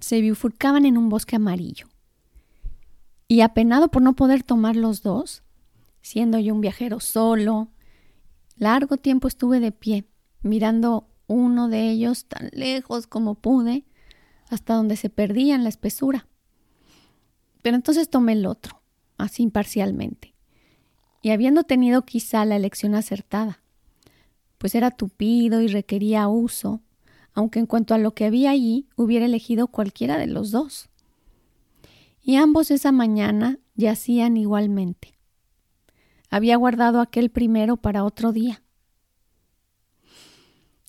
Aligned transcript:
se 0.00 0.20
bifurcaban 0.20 0.86
en 0.86 0.96
un 0.96 1.08
bosque 1.08 1.36
amarillo. 1.36 1.88
Y 3.26 3.42
apenado 3.42 3.90
por 3.90 4.02
no 4.02 4.14
poder 4.14 4.42
tomar 4.42 4.76
los 4.76 5.02
dos, 5.02 5.42
siendo 6.00 6.38
yo 6.38 6.54
un 6.54 6.60
viajero 6.60 7.00
solo, 7.00 7.68
largo 8.56 8.96
tiempo 8.96 9.28
estuve 9.28 9.60
de 9.60 9.72
pie, 9.72 10.06
mirando 10.42 11.08
uno 11.26 11.68
de 11.68 11.90
ellos 11.90 12.24
tan 12.24 12.48
lejos 12.52 13.06
como 13.06 13.34
pude, 13.34 13.84
hasta 14.48 14.74
donde 14.74 14.96
se 14.96 15.10
perdía 15.10 15.54
en 15.54 15.62
la 15.62 15.68
espesura. 15.68 16.26
Pero 17.62 17.76
entonces 17.76 18.08
tomé 18.08 18.32
el 18.32 18.46
otro, 18.46 18.80
así 19.18 19.42
imparcialmente, 19.42 20.34
y 21.20 21.30
habiendo 21.30 21.64
tenido 21.64 22.02
quizá 22.02 22.44
la 22.44 22.56
elección 22.56 22.94
acertada, 22.94 23.60
pues 24.56 24.74
era 24.74 24.90
tupido 24.90 25.60
y 25.60 25.68
requería 25.68 26.28
uso, 26.28 26.80
aunque 27.38 27.60
en 27.60 27.66
cuanto 27.66 27.94
a 27.94 27.98
lo 27.98 28.14
que 28.14 28.24
había 28.24 28.50
allí 28.50 28.88
hubiera 28.96 29.24
elegido 29.24 29.68
cualquiera 29.68 30.18
de 30.18 30.26
los 30.26 30.50
dos. 30.50 30.88
Y 32.20 32.34
ambos 32.34 32.72
esa 32.72 32.90
mañana 32.90 33.60
yacían 33.76 34.36
igualmente. 34.36 35.16
Había 36.30 36.56
guardado 36.56 37.00
aquel 37.00 37.30
primero 37.30 37.76
para 37.76 38.02
otro 38.02 38.32
día. 38.32 38.64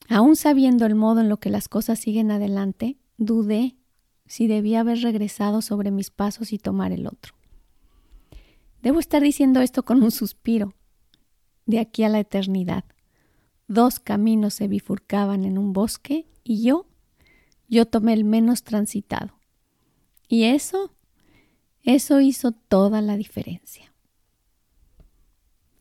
Aún 0.07 0.35
sabiendo 0.35 0.87
el 0.87 0.95
modo 0.95 1.21
en 1.21 1.29
lo 1.29 1.37
que 1.37 1.51
las 1.51 1.69
cosas 1.69 1.99
siguen 1.99 2.31
adelante, 2.31 2.97
dudé 3.17 3.75
si 4.25 4.47
debía 4.47 4.79
haber 4.79 5.01
regresado 5.01 5.61
sobre 5.61 5.91
mis 5.91 6.09
pasos 6.09 6.51
y 6.51 6.57
tomar 6.57 6.91
el 6.91 7.05
otro. 7.05 7.35
Debo 8.81 8.99
estar 8.99 9.21
diciendo 9.21 9.61
esto 9.61 9.85
con 9.85 10.01
un 10.01 10.09
suspiro, 10.09 10.73
de 11.67 11.77
aquí 11.77 12.03
a 12.03 12.09
la 12.09 12.19
eternidad. 12.19 12.85
Dos 13.69 13.99
caminos 13.99 14.55
se 14.55 14.67
bifurcaban 14.67 15.45
en 15.45 15.59
un 15.59 15.73
bosque 15.73 16.25
y 16.43 16.63
yo, 16.63 16.87
yo 17.67 17.85
tomé 17.85 18.13
el 18.13 18.23
menos 18.23 18.63
transitado. 18.63 19.35
Y 20.27 20.45
eso, 20.45 20.91
eso 21.83 22.19
hizo 22.19 22.51
toda 22.51 22.99
la 23.01 23.15
diferencia. 23.15 23.93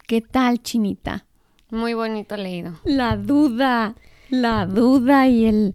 ¿Qué 0.06 0.20
tal, 0.20 0.62
Chinita? 0.62 1.24
Muy 1.70 1.94
bonito 1.94 2.36
leído. 2.36 2.78
La 2.84 3.16
duda, 3.16 3.94
la 4.28 4.66
duda 4.66 5.26
y 5.26 5.46
el, 5.46 5.74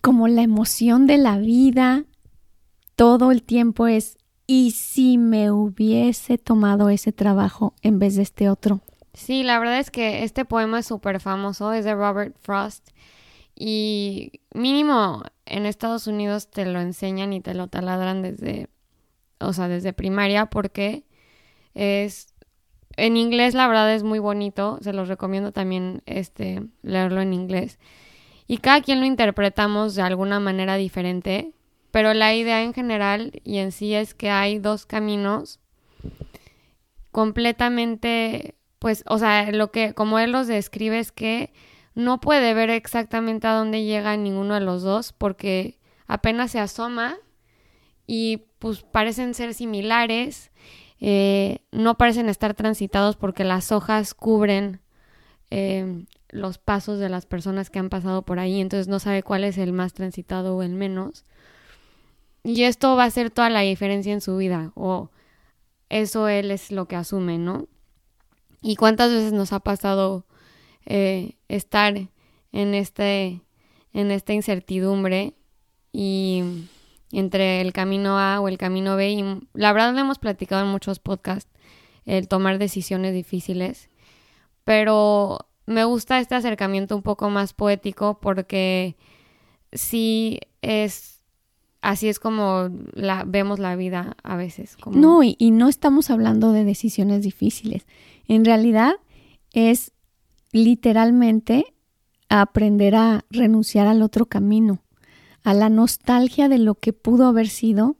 como 0.00 0.28
la 0.28 0.42
emoción 0.42 1.08
de 1.08 1.18
la 1.18 1.38
vida, 1.38 2.04
todo 2.94 3.32
el 3.32 3.42
tiempo 3.42 3.88
es, 3.88 4.16
¿y 4.46 4.70
si 4.70 5.18
me 5.18 5.50
hubiese 5.50 6.38
tomado 6.38 6.88
ese 6.88 7.10
trabajo 7.10 7.74
en 7.82 7.98
vez 7.98 8.14
de 8.14 8.22
este 8.22 8.48
otro? 8.48 8.80
Sí, 9.16 9.42
la 9.42 9.58
verdad 9.58 9.78
es 9.78 9.90
que 9.90 10.24
este 10.24 10.44
poema 10.44 10.80
es 10.80 10.86
súper 10.86 11.20
famoso, 11.20 11.72
es 11.72 11.86
de 11.86 11.94
Robert 11.94 12.36
Frost 12.38 12.90
y 13.54 14.42
mínimo 14.52 15.22
en 15.46 15.64
Estados 15.64 16.06
Unidos 16.06 16.50
te 16.50 16.66
lo 16.66 16.80
enseñan 16.82 17.32
y 17.32 17.40
te 17.40 17.54
lo 17.54 17.66
taladran 17.68 18.20
desde, 18.20 18.68
o 19.40 19.54
sea, 19.54 19.68
desde 19.68 19.94
primaria 19.94 20.46
porque 20.46 21.04
es, 21.72 22.34
en 22.98 23.16
inglés 23.16 23.54
la 23.54 23.66
verdad 23.68 23.94
es 23.94 24.02
muy 24.02 24.18
bonito, 24.18 24.78
se 24.82 24.92
los 24.92 25.08
recomiendo 25.08 25.50
también 25.50 26.02
este, 26.04 26.66
leerlo 26.82 27.22
en 27.22 27.32
inglés 27.32 27.78
y 28.46 28.58
cada 28.58 28.82
quien 28.82 29.00
lo 29.00 29.06
interpretamos 29.06 29.94
de 29.94 30.02
alguna 30.02 30.40
manera 30.40 30.76
diferente, 30.76 31.54
pero 31.90 32.12
la 32.12 32.34
idea 32.34 32.62
en 32.62 32.74
general 32.74 33.40
y 33.44 33.58
en 33.58 33.72
sí 33.72 33.94
es 33.94 34.12
que 34.12 34.28
hay 34.28 34.58
dos 34.58 34.84
caminos 34.84 35.58
completamente 37.12 38.56
pues, 38.86 39.02
o 39.08 39.18
sea, 39.18 39.50
lo 39.50 39.72
que, 39.72 39.94
como 39.94 40.20
él 40.20 40.30
los 40.30 40.46
describe 40.46 41.00
es 41.00 41.10
que 41.10 41.52
no 41.96 42.20
puede 42.20 42.54
ver 42.54 42.70
exactamente 42.70 43.48
a 43.48 43.54
dónde 43.54 43.82
llega 43.82 44.16
ninguno 44.16 44.54
de 44.54 44.60
los 44.60 44.84
dos 44.84 45.12
porque 45.12 45.80
apenas 46.06 46.52
se 46.52 46.60
asoma 46.60 47.16
y 48.06 48.44
pues 48.60 48.84
parecen 48.84 49.34
ser 49.34 49.54
similares, 49.54 50.52
eh, 51.00 51.64
no 51.72 51.98
parecen 51.98 52.28
estar 52.28 52.54
transitados 52.54 53.16
porque 53.16 53.42
las 53.42 53.72
hojas 53.72 54.14
cubren 54.14 54.80
eh, 55.50 56.04
los 56.28 56.58
pasos 56.58 57.00
de 57.00 57.08
las 57.08 57.26
personas 57.26 57.70
que 57.70 57.80
han 57.80 57.88
pasado 57.88 58.22
por 58.22 58.38
ahí, 58.38 58.60
entonces 58.60 58.86
no 58.86 59.00
sabe 59.00 59.24
cuál 59.24 59.42
es 59.42 59.58
el 59.58 59.72
más 59.72 59.94
transitado 59.94 60.56
o 60.56 60.62
el 60.62 60.74
menos. 60.74 61.24
Y 62.44 62.62
esto 62.62 62.94
va 62.94 63.02
a 63.02 63.06
hacer 63.06 63.32
toda 63.32 63.50
la 63.50 63.62
diferencia 63.62 64.12
en 64.12 64.20
su 64.20 64.36
vida, 64.36 64.70
o 64.76 65.10
eso 65.88 66.28
él 66.28 66.52
es 66.52 66.70
lo 66.70 66.86
que 66.86 66.94
asume, 66.94 67.36
¿no? 67.38 67.66
¿Y 68.62 68.76
cuántas 68.76 69.10
veces 69.10 69.32
nos 69.32 69.52
ha 69.52 69.60
pasado 69.60 70.24
eh, 70.84 71.36
estar 71.48 71.94
en 72.52 72.74
este 72.74 73.40
en 73.92 74.10
esta 74.10 74.34
incertidumbre 74.34 75.34
y 75.92 76.42
entre 77.12 77.60
el 77.60 77.72
camino 77.72 78.18
A 78.18 78.40
o 78.40 78.48
el 78.48 78.58
camino 78.58 78.96
B 78.96 79.10
y 79.10 79.24
la 79.54 79.72
verdad 79.72 79.94
lo 79.94 80.00
hemos 80.00 80.18
platicado 80.18 80.62
en 80.62 80.70
muchos 80.70 80.98
podcasts 80.98 81.50
el 82.04 82.28
tomar 82.28 82.58
decisiones 82.58 83.14
difíciles 83.14 83.88
pero 84.64 85.38
me 85.66 85.84
gusta 85.84 86.18
este 86.18 86.34
acercamiento 86.34 86.94
un 86.94 87.02
poco 87.02 87.30
más 87.30 87.52
poético 87.52 88.18
porque 88.20 88.96
sí 89.72 90.40
es 90.62 91.22
así 91.82 92.08
es 92.08 92.18
como 92.18 92.68
la 92.92 93.24
vemos 93.24 93.58
la 93.58 93.76
vida 93.76 94.16
a 94.24 94.36
veces. 94.36 94.76
No, 94.90 95.22
y, 95.22 95.36
y 95.38 95.52
no 95.52 95.68
estamos 95.68 96.10
hablando 96.10 96.50
de 96.52 96.64
decisiones 96.64 97.22
difíciles. 97.22 97.86
En 98.28 98.44
realidad 98.44 98.94
es 99.52 99.92
literalmente 100.52 101.74
aprender 102.28 102.94
a 102.96 103.24
renunciar 103.30 103.86
al 103.86 104.02
otro 104.02 104.26
camino, 104.26 104.82
a 105.42 105.54
la 105.54 105.68
nostalgia 105.68 106.48
de 106.48 106.58
lo 106.58 106.74
que 106.74 106.92
pudo 106.92 107.26
haber 107.26 107.48
sido 107.48 107.96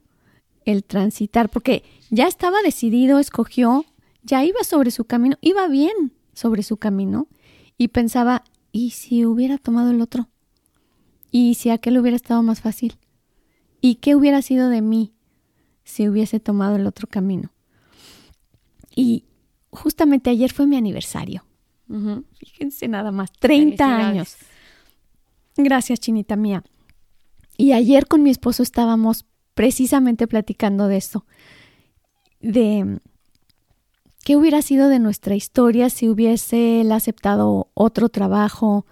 el 0.65 0.83
transitar, 0.83 1.49
porque 1.49 1.83
ya 2.09 2.27
estaba 2.27 2.61
decidido, 2.61 3.19
escogió, 3.19 3.85
ya 4.23 4.43
iba 4.43 4.63
sobre 4.63 4.91
su 4.91 5.05
camino, 5.05 5.37
iba 5.39 5.67
bien 5.67 6.13
sobre 6.33 6.61
su 6.63 6.77
camino 6.77 7.27
y 7.77 7.89
pensaba, 7.89 8.43
¿y 8.71 8.91
si 8.91 9.25
hubiera 9.25 9.57
tomado 9.57 9.91
el 9.91 10.01
otro? 10.01 10.27
¿Y 11.31 11.55
si 11.55 11.69
aquel 11.69 11.97
hubiera 11.97 12.17
estado 12.17 12.43
más 12.43 12.61
fácil? 12.61 12.97
¿Y 13.79 13.95
qué 13.95 14.15
hubiera 14.15 14.41
sido 14.41 14.69
de 14.69 14.81
mí 14.81 15.13
si 15.83 16.09
hubiese 16.09 16.39
tomado 16.39 16.75
el 16.75 16.85
otro 16.85 17.07
camino? 17.07 17.51
Y 18.93 19.25
justamente 19.71 20.29
ayer 20.29 20.51
fue 20.51 20.67
mi 20.67 20.77
aniversario. 20.77 21.45
Fíjense 22.37 22.87
nada 22.87 23.11
más, 23.11 23.31
30 23.39 23.77
Felicidades. 23.77 24.05
años. 24.05 24.37
Gracias, 25.55 25.99
chinita 25.99 26.35
mía. 26.35 26.63
Y 27.57 27.71
ayer 27.71 28.07
con 28.07 28.23
mi 28.23 28.29
esposo 28.29 28.61
estábamos 28.61 29.25
precisamente 29.53 30.27
platicando 30.27 30.87
de 30.87 30.97
eso, 30.97 31.25
de 32.39 32.99
qué 34.23 34.35
hubiera 34.35 34.61
sido 34.61 34.89
de 34.89 34.99
nuestra 34.99 35.35
historia 35.35 35.89
si 35.89 36.07
hubiese 36.09 36.81
él 36.81 36.91
aceptado 36.91 37.71
otro 37.73 38.09
trabajo, 38.09 38.85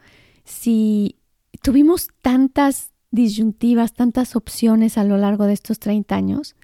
si 0.44 1.18
tuvimos 1.62 2.08
tantas 2.22 2.94
disyuntivas, 3.12 3.94
tantas 3.94 4.36
opciones 4.36 4.98
a 4.98 5.04
lo 5.04 5.18
largo 5.18 5.46
de 5.46 5.54
estos 5.54 5.78
30 5.80 6.16
años, 6.16 6.56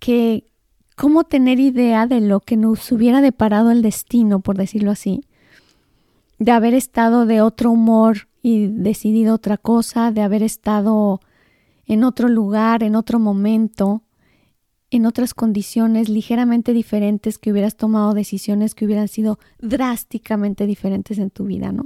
que 0.00 0.50
cómo 0.94 1.24
tener 1.24 1.60
idea 1.60 2.06
de 2.06 2.20
lo 2.20 2.40
que 2.40 2.56
nos 2.56 2.90
hubiera 2.92 3.20
deparado 3.20 3.70
el 3.70 3.82
destino, 3.82 4.40
por 4.40 4.56
decirlo 4.56 4.90
así, 4.90 5.24
de 6.38 6.52
haber 6.52 6.74
estado 6.74 7.26
de 7.26 7.40
otro 7.40 7.70
humor 7.70 8.28
y 8.42 8.66
decidido 8.66 9.34
otra 9.34 9.56
cosa, 9.56 10.10
de 10.10 10.22
haber 10.22 10.42
estado 10.42 11.20
en 11.86 12.04
otro 12.04 12.28
lugar, 12.28 12.82
en 12.82 12.96
otro 12.96 13.18
momento, 13.18 14.02
en 14.90 15.06
otras 15.06 15.34
condiciones 15.34 16.08
ligeramente 16.08 16.72
diferentes, 16.72 17.38
que 17.38 17.50
hubieras 17.50 17.76
tomado 17.76 18.14
decisiones 18.14 18.74
que 18.74 18.84
hubieran 18.84 19.08
sido 19.08 19.38
drásticamente 19.58 20.66
diferentes 20.66 21.18
en 21.18 21.30
tu 21.30 21.44
vida, 21.44 21.72
¿no? 21.72 21.84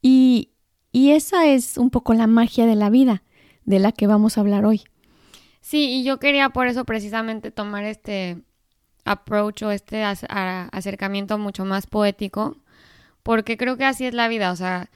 Y, 0.00 0.50
y 0.92 1.10
esa 1.10 1.46
es 1.46 1.76
un 1.76 1.90
poco 1.90 2.14
la 2.14 2.26
magia 2.26 2.66
de 2.66 2.76
la 2.76 2.90
vida, 2.90 3.22
de 3.64 3.80
la 3.80 3.92
que 3.92 4.06
vamos 4.06 4.38
a 4.38 4.40
hablar 4.40 4.64
hoy. 4.64 4.82
Sí, 5.66 5.88
y 5.98 6.04
yo 6.04 6.20
quería 6.20 6.50
por 6.50 6.68
eso 6.68 6.84
precisamente 6.84 7.50
tomar 7.50 7.82
este 7.82 8.38
approach 9.04 9.64
o 9.64 9.72
este 9.72 10.04
acercamiento 10.04 11.38
mucho 11.38 11.64
más 11.64 11.88
poético, 11.88 12.56
porque 13.24 13.56
creo 13.56 13.76
que 13.76 13.84
así 13.84 14.06
es 14.06 14.14
la 14.14 14.28
vida, 14.28 14.52
o 14.52 14.56
sea, 14.56 14.90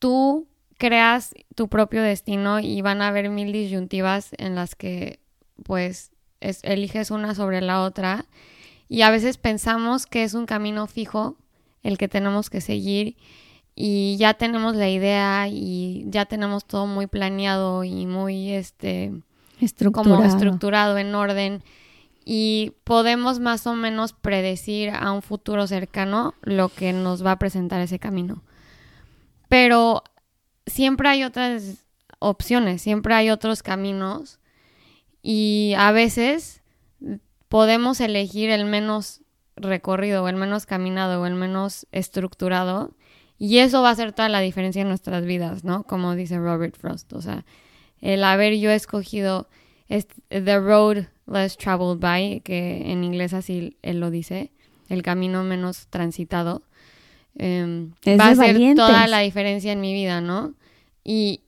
tú 0.00 0.48
creas 0.78 1.32
tu 1.54 1.68
propio 1.68 2.02
destino 2.02 2.58
y 2.58 2.82
van 2.82 3.02
a 3.02 3.06
haber 3.06 3.30
mil 3.30 3.52
disyuntivas 3.52 4.30
en 4.38 4.56
las 4.56 4.74
que 4.74 5.20
pues 5.62 6.10
eliges 6.40 7.12
una 7.12 7.36
sobre 7.36 7.60
la 7.60 7.82
otra 7.82 8.26
y 8.88 9.02
a 9.02 9.12
veces 9.12 9.38
pensamos 9.38 10.06
que 10.06 10.24
es 10.24 10.34
un 10.34 10.46
camino 10.46 10.88
fijo 10.88 11.36
el 11.84 11.98
que 11.98 12.08
tenemos 12.08 12.50
que 12.50 12.60
seguir 12.60 13.16
y 13.76 14.16
ya 14.16 14.34
tenemos 14.34 14.74
la 14.74 14.88
idea 14.88 15.46
y 15.46 16.04
ya 16.08 16.26
tenemos 16.26 16.64
todo 16.64 16.86
muy 16.88 17.06
planeado 17.06 17.84
y 17.84 18.06
muy 18.06 18.50
este 18.50 19.12
estructurado. 19.60 20.16
como 20.16 20.24
estructurado 20.28 20.98
en 20.98 21.14
orden 21.14 21.62
y 22.24 22.74
podemos 22.84 23.40
más 23.40 23.66
o 23.66 23.74
menos 23.74 24.12
predecir 24.12 24.90
a 24.90 25.12
un 25.12 25.22
futuro 25.22 25.66
cercano 25.66 26.34
lo 26.42 26.68
que 26.68 26.92
nos 26.92 27.24
va 27.24 27.32
a 27.32 27.38
presentar 27.38 27.80
ese 27.80 27.98
camino. 27.98 28.42
Pero 29.48 30.02
siempre 30.66 31.08
hay 31.08 31.24
otras 31.24 31.86
opciones, 32.18 32.82
siempre 32.82 33.14
hay 33.14 33.30
otros 33.30 33.62
caminos 33.62 34.40
y 35.22 35.74
a 35.78 35.90
veces 35.92 36.62
podemos 37.48 38.00
elegir 38.00 38.50
el 38.50 38.66
menos 38.66 39.22
recorrido 39.56 40.22
o 40.22 40.28
el 40.28 40.36
menos 40.36 40.66
caminado 40.66 41.22
o 41.22 41.26
el 41.26 41.34
menos 41.34 41.86
estructurado 41.92 42.94
y 43.38 43.58
eso 43.58 43.82
va 43.82 43.88
a 43.88 43.92
hacer 43.92 44.12
toda 44.12 44.28
la 44.28 44.40
diferencia 44.40 44.82
en 44.82 44.88
nuestras 44.88 45.24
vidas, 45.24 45.64
¿no? 45.64 45.84
Como 45.84 46.14
dice 46.14 46.38
Robert 46.38 46.76
Frost, 46.76 47.12
o 47.12 47.22
sea, 47.22 47.44
el 48.00 48.24
haber 48.24 48.56
yo 48.58 48.70
escogido 48.70 49.48
The 50.28 50.58
Road 50.58 51.06
Less 51.26 51.56
Traveled 51.56 52.00
By, 52.00 52.40
que 52.40 52.90
en 52.90 53.04
inglés 53.04 53.34
así 53.34 53.76
él 53.82 54.00
lo 54.00 54.10
dice, 54.10 54.50
el 54.88 55.02
camino 55.02 55.42
menos 55.44 55.86
transitado, 55.88 56.62
em, 57.36 57.92
va 58.18 58.26
a 58.26 58.30
hacer 58.30 58.74
toda 58.74 59.06
la 59.06 59.20
diferencia 59.20 59.72
en 59.72 59.80
mi 59.80 59.92
vida, 59.92 60.20
¿no? 60.20 60.54
Y 61.04 61.42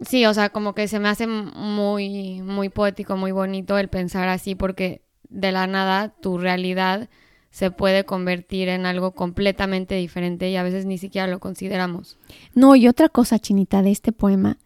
sí, 0.00 0.26
o 0.26 0.34
sea, 0.34 0.50
como 0.50 0.74
que 0.74 0.88
se 0.88 0.98
me 0.98 1.08
hace 1.08 1.26
muy, 1.26 2.42
muy 2.42 2.68
poético, 2.68 3.16
muy 3.16 3.32
bonito 3.32 3.78
el 3.78 3.88
pensar 3.88 4.28
así, 4.28 4.54
porque 4.54 5.02
de 5.28 5.52
la 5.52 5.66
nada 5.66 6.14
tu 6.20 6.38
realidad 6.38 7.08
se 7.50 7.70
puede 7.70 8.04
convertir 8.04 8.68
en 8.68 8.86
algo 8.86 9.12
completamente 9.12 9.94
diferente 9.96 10.48
y 10.50 10.56
a 10.56 10.62
veces 10.62 10.86
ni 10.86 10.96
siquiera 10.96 11.26
lo 11.26 11.38
consideramos. 11.38 12.18
No, 12.54 12.76
y 12.76 12.88
otra 12.88 13.08
cosa, 13.08 13.38
Chinita, 13.38 13.82
de 13.82 13.90
este 13.90 14.10
poema 14.10 14.56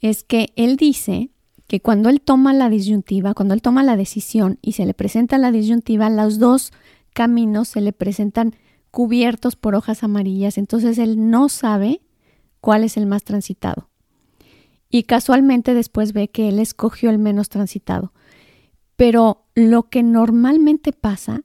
es 0.00 0.24
que 0.24 0.52
él 0.56 0.76
dice 0.76 1.30
que 1.66 1.80
cuando 1.80 2.08
él 2.08 2.20
toma 2.20 2.52
la 2.52 2.68
disyuntiva, 2.68 3.34
cuando 3.34 3.54
él 3.54 3.62
toma 3.62 3.82
la 3.82 3.96
decisión 3.96 4.58
y 4.62 4.72
se 4.72 4.86
le 4.86 4.94
presenta 4.94 5.38
la 5.38 5.50
disyuntiva, 5.50 6.10
los 6.10 6.38
dos 6.38 6.72
caminos 7.12 7.68
se 7.68 7.80
le 7.80 7.92
presentan 7.92 8.54
cubiertos 8.90 9.56
por 9.56 9.74
hojas 9.74 10.02
amarillas, 10.02 10.58
entonces 10.58 10.98
él 10.98 11.30
no 11.30 11.48
sabe 11.48 12.00
cuál 12.60 12.84
es 12.84 12.96
el 12.96 13.06
más 13.06 13.24
transitado. 13.24 13.90
Y 14.88 15.02
casualmente 15.02 15.74
después 15.74 16.12
ve 16.12 16.28
que 16.28 16.48
él 16.48 16.58
escogió 16.58 17.10
el 17.10 17.18
menos 17.18 17.48
transitado. 17.48 18.12
Pero 18.94 19.44
lo 19.54 19.88
que 19.90 20.02
normalmente 20.02 20.92
pasa, 20.92 21.42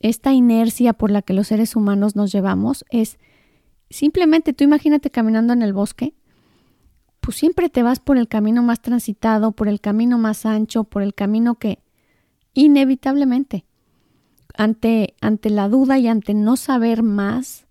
esta 0.00 0.32
inercia 0.32 0.94
por 0.94 1.10
la 1.10 1.22
que 1.22 1.34
los 1.34 1.48
seres 1.48 1.76
humanos 1.76 2.16
nos 2.16 2.32
llevamos, 2.32 2.84
es 2.90 3.18
simplemente 3.90 4.52
tú 4.52 4.64
imagínate 4.64 5.10
caminando 5.10 5.52
en 5.52 5.62
el 5.62 5.72
bosque 5.72 6.14
pues 7.20 7.36
siempre 7.36 7.68
te 7.68 7.82
vas 7.82 8.00
por 8.00 8.18
el 8.18 8.28
camino 8.28 8.62
más 8.62 8.80
transitado, 8.80 9.52
por 9.52 9.68
el 9.68 9.80
camino 9.80 10.18
más 10.18 10.46
ancho, 10.46 10.84
por 10.84 11.02
el 11.02 11.14
camino 11.14 11.56
que 11.56 11.78
inevitablemente, 12.54 13.64
ante, 14.56 15.14
ante 15.20 15.50
la 15.50 15.68
duda 15.68 15.98
y 15.98 16.08
ante 16.08 16.34
no 16.34 16.56
saber 16.56 17.02
más, 17.02 17.66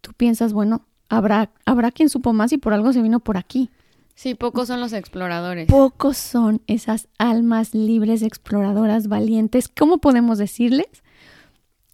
tú 0.00 0.12
piensas, 0.12 0.52
bueno, 0.52 0.86
habrá, 1.08 1.50
habrá 1.66 1.90
quien 1.90 2.08
supo 2.08 2.32
más 2.32 2.52
y 2.52 2.58
por 2.58 2.72
algo 2.72 2.92
se 2.92 3.02
vino 3.02 3.20
por 3.20 3.36
aquí. 3.36 3.70
Sí, 4.14 4.34
pocos 4.34 4.68
son 4.68 4.80
los 4.80 4.92
exploradores. 4.92 5.68
Pocos 5.68 6.16
son 6.16 6.62
esas 6.68 7.08
almas 7.18 7.74
libres, 7.74 8.22
exploradoras, 8.22 9.08
valientes. 9.08 9.68
¿Cómo 9.68 9.98
podemos 9.98 10.38
decirles? 10.38 10.86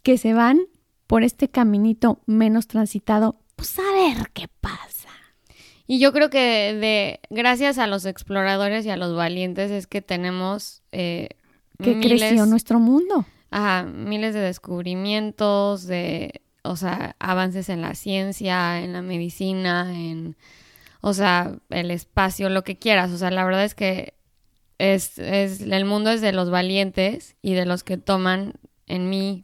Que 0.03 0.19
se 0.19 0.33
van 0.33 0.61
por 1.07 1.23
este 1.23 1.49
caminito 1.49 2.21
menos 2.27 2.67
transitado. 2.67 3.37
Pues 3.55 3.77
a 3.79 3.91
ver 3.93 4.29
qué 4.33 4.47
pasa. 4.47 5.00
Y 5.91 5.99
yo 5.99 6.13
creo 6.13 6.29
que 6.29 6.73
de 6.73 7.19
gracias 7.29 7.77
a 7.77 7.85
los 7.85 8.05
exploradores 8.05 8.85
y 8.85 8.89
a 8.89 8.95
los 8.95 9.13
valientes 9.13 9.71
es 9.71 9.87
que 9.87 10.01
tenemos 10.01 10.83
eh, 10.93 11.27
que 11.83 11.99
creció 11.99 12.45
nuestro 12.45 12.79
mundo. 12.79 13.25
Ajá, 13.49 13.83
miles 13.83 14.33
de 14.33 14.39
descubrimientos, 14.39 15.85
de, 15.85 16.43
o 16.63 16.77
sea, 16.77 17.17
avances 17.19 17.67
en 17.67 17.81
la 17.81 17.93
ciencia, 17.93 18.81
en 18.81 18.93
la 18.93 19.01
medicina, 19.01 19.91
en, 19.93 20.37
o 21.01 21.13
sea, 21.13 21.57
el 21.69 21.91
espacio, 21.91 22.47
lo 22.47 22.63
que 22.63 22.77
quieras. 22.77 23.11
O 23.11 23.17
sea, 23.17 23.29
la 23.29 23.43
verdad 23.43 23.65
es 23.65 23.75
que 23.75 24.13
es, 24.77 25.19
es 25.19 25.59
el 25.59 25.83
mundo 25.83 26.09
es 26.11 26.21
de 26.21 26.31
los 26.31 26.49
valientes 26.49 27.35
y 27.41 27.53
de 27.53 27.65
los 27.65 27.83
que 27.83 27.97
toman, 27.97 28.53
en 28.87 29.09
mi, 29.09 29.43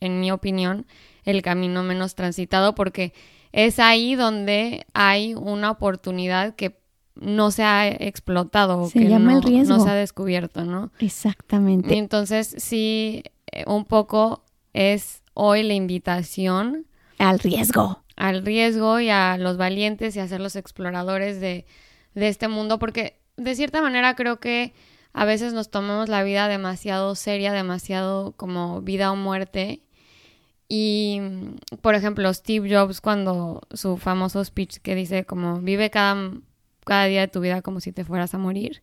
en 0.00 0.20
mi 0.20 0.30
opinión, 0.30 0.86
el 1.26 1.42
camino 1.42 1.82
menos 1.82 2.14
transitado, 2.14 2.74
porque 2.74 3.12
es 3.52 3.78
ahí 3.78 4.14
donde 4.14 4.86
hay 4.94 5.34
una 5.34 5.70
oportunidad 5.70 6.54
que 6.54 6.78
no 7.14 7.50
se 7.50 7.62
ha 7.62 7.88
explotado, 7.88 8.88
se 8.88 9.00
que 9.00 9.08
llama 9.08 9.32
no, 9.32 9.38
el 9.38 9.42
riesgo. 9.44 9.76
no 9.76 9.84
se 9.84 9.90
ha 9.90 9.94
descubierto, 9.94 10.64
¿no? 10.64 10.90
Exactamente. 10.98 11.96
Entonces 11.98 12.54
sí, 12.58 13.22
eh, 13.52 13.64
un 13.66 13.84
poco 13.84 14.44
es 14.72 15.22
hoy 15.34 15.62
la 15.62 15.74
invitación 15.74 16.86
al 17.18 17.38
riesgo. 17.38 18.02
Al 18.16 18.44
riesgo 18.44 19.00
y 19.00 19.10
a 19.10 19.36
los 19.36 19.56
valientes 19.56 20.16
y 20.16 20.20
a 20.20 20.28
ser 20.28 20.40
los 20.40 20.56
exploradores 20.56 21.40
de, 21.40 21.66
de 22.14 22.28
este 22.28 22.48
mundo, 22.48 22.78
porque 22.78 23.20
de 23.36 23.54
cierta 23.54 23.82
manera 23.82 24.14
creo 24.14 24.40
que 24.40 24.72
a 25.12 25.24
veces 25.24 25.52
nos 25.52 25.70
tomamos 25.70 26.08
la 26.08 26.22
vida 26.22 26.48
demasiado 26.48 27.14
seria, 27.14 27.52
demasiado 27.52 28.32
como 28.32 28.80
vida 28.80 29.12
o 29.12 29.16
muerte 29.16 29.82
y, 30.74 31.20
por 31.82 31.94
ejemplo, 31.94 32.32
Steve 32.32 32.74
Jobs 32.74 33.02
cuando 33.02 33.60
su 33.74 33.98
famoso 33.98 34.42
speech 34.42 34.78
que 34.78 34.94
dice 34.94 35.26
como 35.26 35.60
vive 35.60 35.90
cada, 35.90 36.30
cada 36.86 37.04
día 37.04 37.20
de 37.20 37.28
tu 37.28 37.40
vida 37.40 37.60
como 37.60 37.80
si 37.80 37.92
te 37.92 38.06
fueras 38.06 38.32
a 38.32 38.38
morir. 38.38 38.82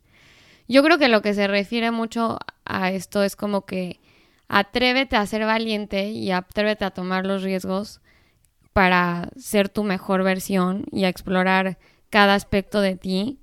Yo 0.67 0.83
creo 0.83 0.99
que 0.99 1.07
lo 1.07 1.23
que 1.23 1.33
se 1.33 1.47
refiere 1.47 1.89
mucho 1.89 2.37
a 2.63 2.91
esto 2.91 3.23
es 3.23 3.35
como 3.35 3.65
que 3.65 3.99
atrévete 4.47 5.15
a 5.15 5.25
ser 5.25 5.47
valiente 5.47 6.11
y 6.11 6.29
atrévete 6.29 6.85
a 6.85 6.91
tomar 6.91 7.25
los 7.25 7.41
riesgos 7.41 8.01
para 8.71 9.31
ser 9.35 9.67
tu 9.67 9.83
mejor 9.83 10.21
versión 10.21 10.85
y 10.91 11.05
a 11.05 11.09
explorar 11.09 11.79
cada 12.11 12.35
aspecto 12.35 12.81
de 12.81 12.97
ti 12.97 13.39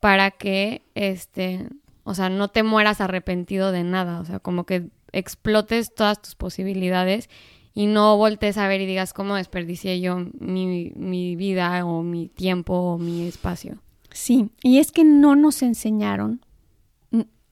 para 0.00 0.30
que 0.30 0.80
este, 0.94 1.68
o 2.04 2.14
sea, 2.14 2.30
no 2.30 2.48
te 2.48 2.62
mueras 2.62 3.02
arrepentido 3.02 3.70
de 3.70 3.84
nada, 3.84 4.18
o 4.20 4.24
sea, 4.24 4.38
como 4.38 4.64
que 4.64 4.88
explotes 5.12 5.94
todas 5.94 6.22
tus 6.22 6.36
posibilidades 6.36 7.28
y 7.76 7.86
no 7.86 8.16
voltees 8.16 8.56
a 8.56 8.66
ver 8.68 8.80
y 8.80 8.86
digas 8.86 9.12
cómo 9.12 9.36
desperdicié 9.36 10.00
yo 10.00 10.16
mi, 10.40 10.92
mi 10.96 11.36
vida 11.36 11.84
o 11.84 12.02
mi 12.02 12.26
tiempo 12.26 12.72
o 12.72 12.98
mi 12.98 13.28
espacio. 13.28 13.76
Sí, 14.10 14.48
y 14.62 14.78
es 14.78 14.92
que 14.92 15.04
no 15.04 15.36
nos 15.36 15.60
enseñaron, 15.60 16.40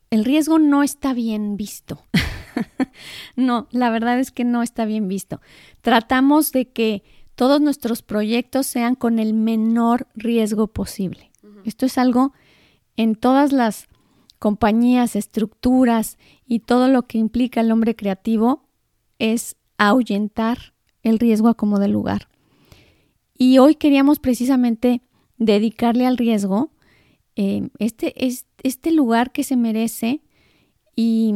el 0.08 0.24
riesgo 0.24 0.58
no 0.58 0.82
está 0.82 1.12
bien 1.12 1.58
visto. 1.58 2.00
no, 3.36 3.68
la 3.70 3.90
verdad 3.90 4.18
es 4.18 4.30
que 4.30 4.44
no 4.44 4.62
está 4.62 4.86
bien 4.86 5.08
visto. 5.08 5.42
Tratamos 5.82 6.52
de 6.52 6.70
que 6.70 7.02
todos 7.34 7.60
nuestros 7.60 8.00
proyectos 8.00 8.66
sean 8.66 8.94
con 8.94 9.18
el 9.18 9.34
menor 9.34 10.06
riesgo 10.14 10.68
posible. 10.68 11.32
Esto 11.66 11.84
es 11.84 11.98
algo 11.98 12.32
en 12.96 13.14
todas 13.14 13.52
las 13.52 13.88
compañías, 14.38 15.16
estructuras 15.16 16.16
y 16.46 16.60
todo 16.60 16.88
lo 16.88 17.02
que 17.02 17.18
implica 17.18 17.60
el 17.60 17.72
hombre 17.72 17.94
creativo 17.94 18.64
es 19.18 19.56
ahuyentar 19.78 20.74
el 21.02 21.18
riesgo 21.18 21.48
a 21.48 21.54
como 21.54 21.78
de 21.78 21.88
lugar. 21.88 22.28
Y 23.36 23.58
hoy 23.58 23.74
queríamos 23.74 24.18
precisamente 24.18 25.02
dedicarle 25.38 26.06
al 26.06 26.16
riesgo 26.16 26.70
eh, 27.36 27.68
este, 27.78 28.14
este 28.62 28.92
lugar 28.92 29.32
que 29.32 29.42
se 29.42 29.56
merece 29.56 30.22
y 30.94 31.34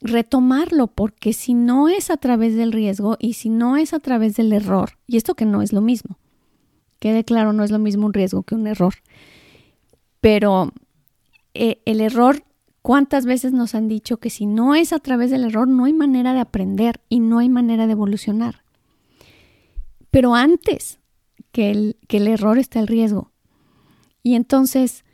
retomarlo, 0.00 0.86
porque 0.88 1.32
si 1.32 1.54
no 1.54 1.88
es 1.88 2.10
a 2.10 2.16
través 2.16 2.56
del 2.56 2.72
riesgo 2.72 3.16
y 3.18 3.34
si 3.34 3.48
no 3.48 3.76
es 3.76 3.92
a 3.94 4.00
través 4.00 4.36
del 4.36 4.52
error, 4.52 4.98
y 5.06 5.16
esto 5.16 5.34
que 5.34 5.46
no 5.46 5.62
es 5.62 5.72
lo 5.72 5.80
mismo, 5.80 6.18
quede 6.98 7.24
claro, 7.24 7.52
no 7.52 7.64
es 7.64 7.70
lo 7.70 7.78
mismo 7.78 8.06
un 8.06 8.14
riesgo 8.14 8.42
que 8.42 8.54
un 8.54 8.66
error, 8.66 8.94
pero 10.20 10.72
eh, 11.54 11.80
el 11.84 12.00
error 12.00 12.42
¿Cuántas 12.84 13.24
veces 13.24 13.54
nos 13.54 13.74
han 13.74 13.88
dicho 13.88 14.18
que 14.18 14.28
si 14.28 14.44
no 14.44 14.74
es 14.74 14.92
a 14.92 14.98
través 14.98 15.30
del 15.30 15.44
error 15.44 15.66
no 15.66 15.86
hay 15.86 15.94
manera 15.94 16.34
de 16.34 16.40
aprender 16.40 17.00
y 17.08 17.20
no 17.20 17.38
hay 17.38 17.48
manera 17.48 17.86
de 17.86 17.92
evolucionar? 17.92 18.62
Pero 20.10 20.34
antes 20.34 20.98
que 21.50 21.70
el, 21.70 21.96
que 22.08 22.18
el 22.18 22.28
error 22.28 22.58
está 22.58 22.80
el 22.80 22.86
riesgo. 22.86 23.32
Y 24.22 24.34
entonces 24.34 25.06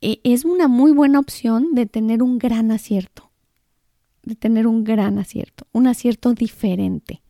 e, 0.00 0.20
es 0.24 0.44
una 0.44 0.66
muy 0.66 0.90
buena 0.90 1.20
opción 1.20 1.72
de 1.72 1.86
tener 1.86 2.20
un 2.20 2.36
gran 2.36 2.72
acierto, 2.72 3.30
de 4.24 4.34
tener 4.34 4.66
un 4.66 4.82
gran 4.82 5.20
acierto, 5.20 5.68
un 5.70 5.86
acierto 5.86 6.34
diferente. 6.34 7.22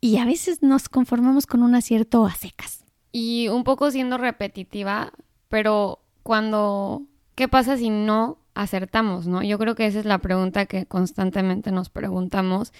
Y 0.00 0.16
a 0.16 0.24
veces 0.24 0.60
nos 0.60 0.88
conformamos 0.88 1.46
con 1.46 1.62
un 1.62 1.76
acierto 1.76 2.26
a 2.26 2.34
secas. 2.34 2.84
y 3.12 3.46
un 3.46 3.62
poco 3.62 3.92
siendo 3.92 4.18
repetitiva, 4.18 5.12
pero 5.48 6.00
cuando, 6.24 7.06
¿qué 7.34 7.48
pasa 7.48 7.76
si 7.76 7.90
no 7.90 8.38
acertamos, 8.54 9.26
no? 9.26 9.42
Yo 9.42 9.58
creo 9.58 9.74
que 9.74 9.86
esa 9.86 9.98
es 9.98 10.04
la 10.04 10.18
pregunta 10.18 10.66
que 10.66 10.86
constantemente 10.86 11.72
nos 11.72 11.90
preguntamos 11.90 12.72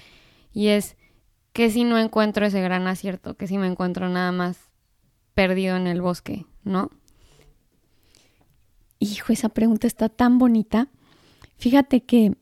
y 0.52 0.68
es, 0.68 0.96
¿qué 1.52 1.70
si 1.70 1.84
no 1.84 1.98
encuentro 1.98 2.46
ese 2.46 2.60
gran 2.60 2.86
acierto? 2.86 3.36
¿Qué 3.36 3.46
si 3.46 3.58
me 3.58 3.66
encuentro 3.66 4.08
nada 4.08 4.32
más 4.32 4.58
perdido 5.34 5.76
en 5.76 5.86
el 5.86 6.00
bosque, 6.00 6.46
no? 6.62 6.90
Hijo, 9.00 9.32
esa 9.32 9.48
pregunta 9.48 9.86
está 9.86 10.08
tan 10.08 10.38
bonita. 10.38 10.88
Fíjate 11.56 12.04
que 12.04 12.36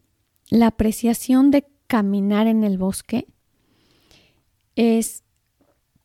la 0.51 0.69
apreciación 0.69 1.51
de 1.51 1.67
caminar 1.87 2.47
en 2.47 2.63
el 2.63 2.79
bosque 2.79 3.27
es 4.77 5.25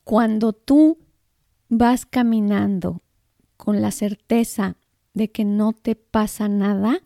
cuando 0.04 0.54
tú 0.54 0.98
vas 1.70 2.06
caminando 2.06 3.02
con 3.58 3.82
la 3.82 3.92
certeza 3.92 4.78
de 5.18 5.32
que 5.32 5.46
no 5.46 5.74
te 5.74 5.96
pasa 5.96 6.48
nada, 6.48 7.02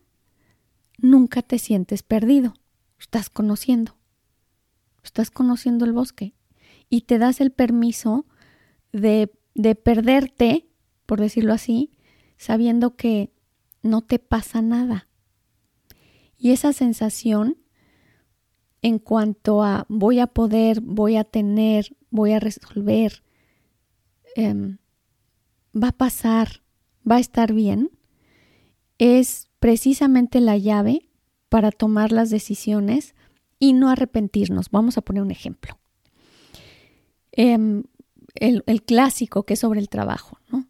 nunca 0.98 1.42
te 1.42 1.58
sientes 1.58 2.04
perdido. 2.04 2.54
Estás 3.00 3.30
conociendo. 3.30 3.96
Estás 5.02 5.32
conociendo 5.32 5.86
el 5.86 5.94
bosque. 5.94 6.36
Y 6.90 7.02
te 7.02 7.18
das 7.18 7.40
el 7.40 7.52
permiso 7.52 8.26
de, 8.92 9.32
de 9.56 9.76
perderte, 9.76 10.68
por 11.06 11.22
decirlo 11.22 11.54
así, 11.54 11.92
sabiendo 12.36 12.98
que 12.98 13.32
no 13.82 14.02
te 14.02 14.20
pasa 14.20 14.62
nada. 14.62 15.08
Y 16.38 16.52
esa 16.52 16.74
sensación 16.74 17.60
en 18.82 19.00
cuanto 19.00 19.64
a 19.64 19.86
voy 19.88 20.20
a 20.20 20.28
poder, 20.28 20.82
voy 20.82 21.16
a 21.16 21.24
tener, 21.24 21.96
voy 22.10 22.34
a 22.34 22.42
resolver, 22.42 23.24
em, 24.36 24.80
va 25.74 25.90
a 25.90 25.98
pasar, 25.98 26.62
va 27.10 27.16
a 27.16 27.20
estar 27.20 27.54
bien, 27.54 27.90
es 29.02 29.48
precisamente 29.60 30.40
la 30.42 30.58
llave 30.58 31.10
para 31.50 31.72
tomar 31.72 32.12
las 32.12 32.30
decisiones 32.30 33.16
y 33.58 33.74
no 33.74 33.90
arrepentirnos. 33.90 34.70
Vamos 34.70 34.96
a 34.96 35.02
poner 35.02 35.24
un 35.24 35.32
ejemplo. 35.32 35.80
Em, 37.32 37.84
el, 38.36 38.64
el, 38.68 38.84
clásico 38.84 39.42
que 39.42 39.56
es 39.56 39.60
sobre 39.60 39.80
el 39.80 39.90
trabajo, 39.90 40.38
¿no? 40.52 40.68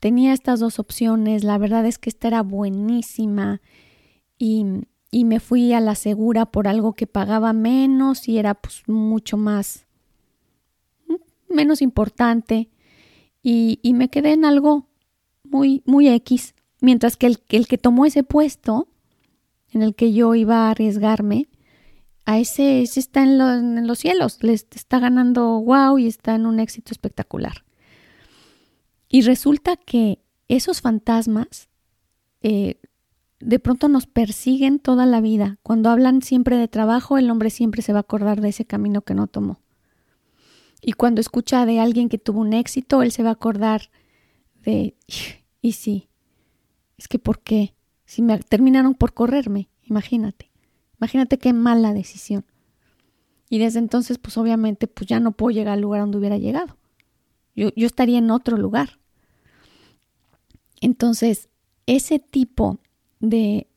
Tenía 0.00 0.32
estas 0.32 0.60
dos 0.60 0.78
opciones, 0.78 1.44
la 1.44 1.58
verdad 1.58 1.84
es 1.84 1.98
que 1.98 2.08
esta 2.08 2.28
era 2.28 2.42
buenísima 2.42 3.60
y, 4.38 4.64
y 5.10 5.26
me 5.26 5.38
fui 5.38 5.74
a 5.74 5.80
la 5.80 5.94
segura 5.94 6.46
por 6.46 6.68
algo 6.68 6.94
que 6.94 7.06
pagaba 7.06 7.52
menos 7.52 8.28
y 8.28 8.38
era 8.38 8.54
pues 8.54 8.82
mucho 8.86 9.36
más, 9.36 9.86
menos 11.50 11.82
importante 11.82 12.70
y, 13.42 13.78
y 13.82 13.92
me 13.92 14.08
quedé 14.08 14.32
en 14.32 14.46
algo 14.46 14.88
muy, 15.42 15.82
muy 15.84 16.08
X 16.08 16.54
Mientras 16.80 17.16
que 17.16 17.26
el, 17.26 17.38
el 17.48 17.66
que 17.66 17.78
tomó 17.78 18.06
ese 18.06 18.22
puesto, 18.22 18.88
en 19.70 19.82
el 19.82 19.94
que 19.94 20.12
yo 20.12 20.34
iba 20.34 20.66
a 20.66 20.70
arriesgarme, 20.70 21.48
a 22.24 22.38
ese, 22.38 22.82
está 22.82 23.22
en, 23.22 23.86
los 23.86 23.98
cielos, 23.98 24.38
le 24.42 24.54
está 24.54 24.98
ganando 24.98 25.60
wow 25.60 25.98
y 25.98 26.06
está 26.06 26.34
en 26.34 26.46
un 26.46 26.58
éxito 26.58 26.92
espectacular. 26.92 27.64
Y 29.08 29.22
resulta 29.22 29.76
que 29.76 30.20
esos 30.48 30.80
fantasmas 30.80 31.68
eh, 32.40 32.80
de 33.40 33.58
pronto 33.58 33.88
nos 33.88 34.06
persiguen 34.06 34.78
toda 34.78 35.06
la 35.06 35.20
vida. 35.20 35.58
Cuando 35.62 35.90
hablan 35.90 36.22
siempre 36.22 36.56
de 36.56 36.68
trabajo, 36.68 37.18
el 37.18 37.30
hombre 37.30 37.50
siempre 37.50 37.82
se 37.82 37.92
va 37.92 37.98
a 37.98 38.00
acordar 38.00 38.40
de 38.40 38.48
ese 38.48 38.64
camino 38.64 39.02
que 39.02 39.14
no 39.14 39.26
tomó. 39.26 39.60
Y 40.80 40.92
cuando 40.92 41.20
escucha 41.20 41.66
de 41.66 41.80
alguien 41.80 42.08
que 42.08 42.18
tuvo 42.18 42.40
un 42.40 42.52
éxito, 42.52 43.02
él 43.02 43.12
se 43.12 43.22
va 43.22 43.30
a 43.30 43.34
acordar 43.34 43.90
de, 44.62 44.96
y 45.60 45.72
sí, 45.72 46.08
es 47.04 47.08
que 47.08 47.18
¿por 47.18 47.40
qué? 47.40 47.74
Si 48.06 48.22
me 48.22 48.38
terminaron 48.38 48.94
por 48.94 49.12
correrme, 49.12 49.68
imagínate. 49.82 50.50
Imagínate 50.98 51.36
qué 51.36 51.52
mala 51.52 51.92
decisión. 51.92 52.46
Y 53.50 53.58
desde 53.58 53.78
entonces, 53.78 54.16
pues 54.16 54.38
obviamente, 54.38 54.86
pues 54.86 55.06
ya 55.06 55.20
no 55.20 55.32
puedo 55.32 55.54
llegar 55.54 55.74
al 55.74 55.82
lugar 55.82 56.00
donde 56.00 56.16
hubiera 56.16 56.38
llegado. 56.38 56.78
Yo, 57.54 57.68
yo 57.76 57.86
estaría 57.86 58.16
en 58.16 58.30
otro 58.30 58.56
lugar. 58.56 58.98
Entonces, 60.80 61.50
ese 61.84 62.18
tipo 62.20 62.78
de, 63.20 63.68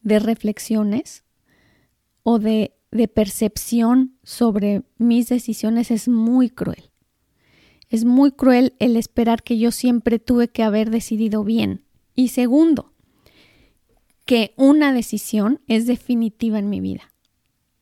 de 0.00 0.18
reflexiones 0.20 1.22
o 2.22 2.38
de, 2.38 2.74
de 2.92 3.08
percepción 3.08 4.16
sobre 4.22 4.84
mis 4.96 5.28
decisiones 5.28 5.90
es 5.90 6.08
muy 6.08 6.48
cruel. 6.48 6.90
Es 7.90 8.06
muy 8.06 8.32
cruel 8.32 8.74
el 8.78 8.96
esperar 8.96 9.42
que 9.42 9.58
yo 9.58 9.70
siempre 9.70 10.18
tuve 10.18 10.48
que 10.48 10.62
haber 10.62 10.88
decidido 10.88 11.44
bien 11.44 11.83
y 12.14 12.28
segundo, 12.28 12.92
que 14.24 14.54
una 14.56 14.92
decisión 14.92 15.60
es 15.66 15.86
definitiva 15.86 16.58
en 16.58 16.70
mi 16.70 16.80
vida. 16.80 17.12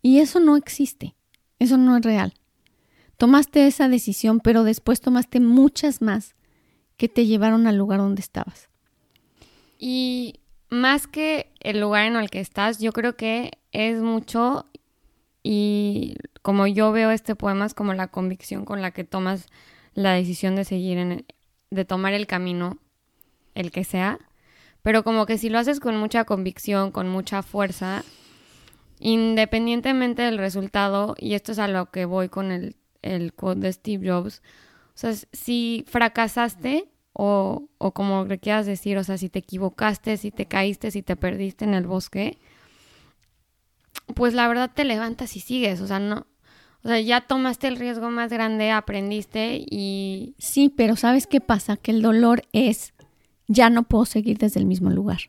Y 0.00 0.18
eso 0.18 0.40
no 0.40 0.56
existe, 0.56 1.14
eso 1.58 1.78
no 1.78 1.96
es 1.96 2.02
real. 2.02 2.34
Tomaste 3.16 3.66
esa 3.66 3.88
decisión, 3.88 4.40
pero 4.40 4.64
después 4.64 5.00
tomaste 5.00 5.38
muchas 5.38 6.02
más 6.02 6.34
que 6.96 7.08
te 7.08 7.26
llevaron 7.26 7.66
al 7.66 7.76
lugar 7.76 8.00
donde 8.00 8.20
estabas. 8.20 8.68
Y 9.78 10.40
más 10.70 11.06
que 11.06 11.52
el 11.60 11.80
lugar 11.80 12.06
en 12.06 12.16
el 12.16 12.30
que 12.30 12.40
estás, 12.40 12.78
yo 12.78 12.92
creo 12.92 13.16
que 13.16 13.52
es 13.72 14.00
mucho 14.00 14.66
y 15.42 16.16
como 16.42 16.66
yo 16.66 16.92
veo 16.92 17.10
este 17.10 17.34
poema 17.34 17.66
es 17.66 17.74
como 17.74 17.94
la 17.94 18.08
convicción 18.08 18.64
con 18.64 18.80
la 18.80 18.92
que 18.92 19.04
tomas 19.04 19.46
la 19.94 20.12
decisión 20.12 20.56
de 20.56 20.64
seguir 20.64 20.98
en 20.98 21.26
de 21.70 21.84
tomar 21.84 22.12
el 22.12 22.26
camino 22.26 22.78
el 23.54 23.70
que 23.70 23.84
sea, 23.84 24.18
pero 24.82 25.04
como 25.04 25.26
que 25.26 25.38
si 25.38 25.48
lo 25.48 25.58
haces 25.58 25.80
con 25.80 25.96
mucha 25.96 26.24
convicción, 26.24 26.90
con 26.90 27.08
mucha 27.08 27.42
fuerza, 27.42 28.04
independientemente 28.98 30.22
del 30.22 30.38
resultado, 30.38 31.14
y 31.18 31.34
esto 31.34 31.52
es 31.52 31.58
a 31.58 31.68
lo 31.68 31.90
que 31.90 32.04
voy 32.04 32.28
con 32.28 32.50
el, 32.50 32.76
el 33.02 33.32
de 33.56 33.72
Steve 33.72 34.10
Jobs, 34.10 34.42
o 34.94 34.98
sea, 34.98 35.12
si 35.32 35.84
fracasaste 35.88 36.88
o, 37.12 37.68
o 37.78 37.92
como 37.92 38.24
le 38.24 38.38
quieras 38.38 38.66
decir, 38.66 38.98
o 38.98 39.04
sea, 39.04 39.18
si 39.18 39.28
te 39.28 39.40
equivocaste, 39.40 40.16
si 40.16 40.30
te 40.30 40.46
caíste, 40.46 40.90
si 40.90 41.02
te 41.02 41.16
perdiste 41.16 41.64
en 41.64 41.74
el 41.74 41.86
bosque, 41.86 42.38
pues 44.14 44.34
la 44.34 44.48
verdad 44.48 44.70
te 44.74 44.84
levantas 44.84 45.36
y 45.36 45.40
sigues, 45.40 45.80
o 45.80 45.86
sea, 45.86 45.98
no, 45.98 46.26
o 46.84 46.88
sea, 46.88 47.00
ya 47.00 47.20
tomaste 47.20 47.68
el 47.68 47.76
riesgo 47.76 48.10
más 48.10 48.30
grande, 48.32 48.72
aprendiste 48.72 49.64
y... 49.70 50.34
Sí, 50.38 50.68
pero 50.68 50.96
¿sabes 50.96 51.28
qué 51.28 51.40
pasa? 51.40 51.76
Que 51.76 51.92
el 51.92 52.02
dolor 52.02 52.42
es 52.52 52.91
ya 53.52 53.70
no 53.70 53.84
puedo 53.84 54.04
seguir 54.04 54.38
desde 54.38 54.60
el 54.60 54.66
mismo 54.66 54.90
lugar. 54.90 55.20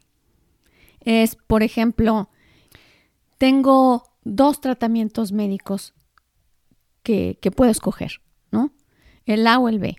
Es, 1.01 1.35
por 1.35 1.63
ejemplo, 1.63 2.29
tengo 3.37 4.03
dos 4.23 4.61
tratamientos 4.61 5.31
médicos 5.31 5.93
que, 7.03 7.37
puedo 7.55 7.69
escoger, 7.69 8.21
¿no? 8.51 8.73
El 9.25 9.45
A 9.47 9.59
o 9.59 9.67
el 9.67 9.79
B. 9.79 9.97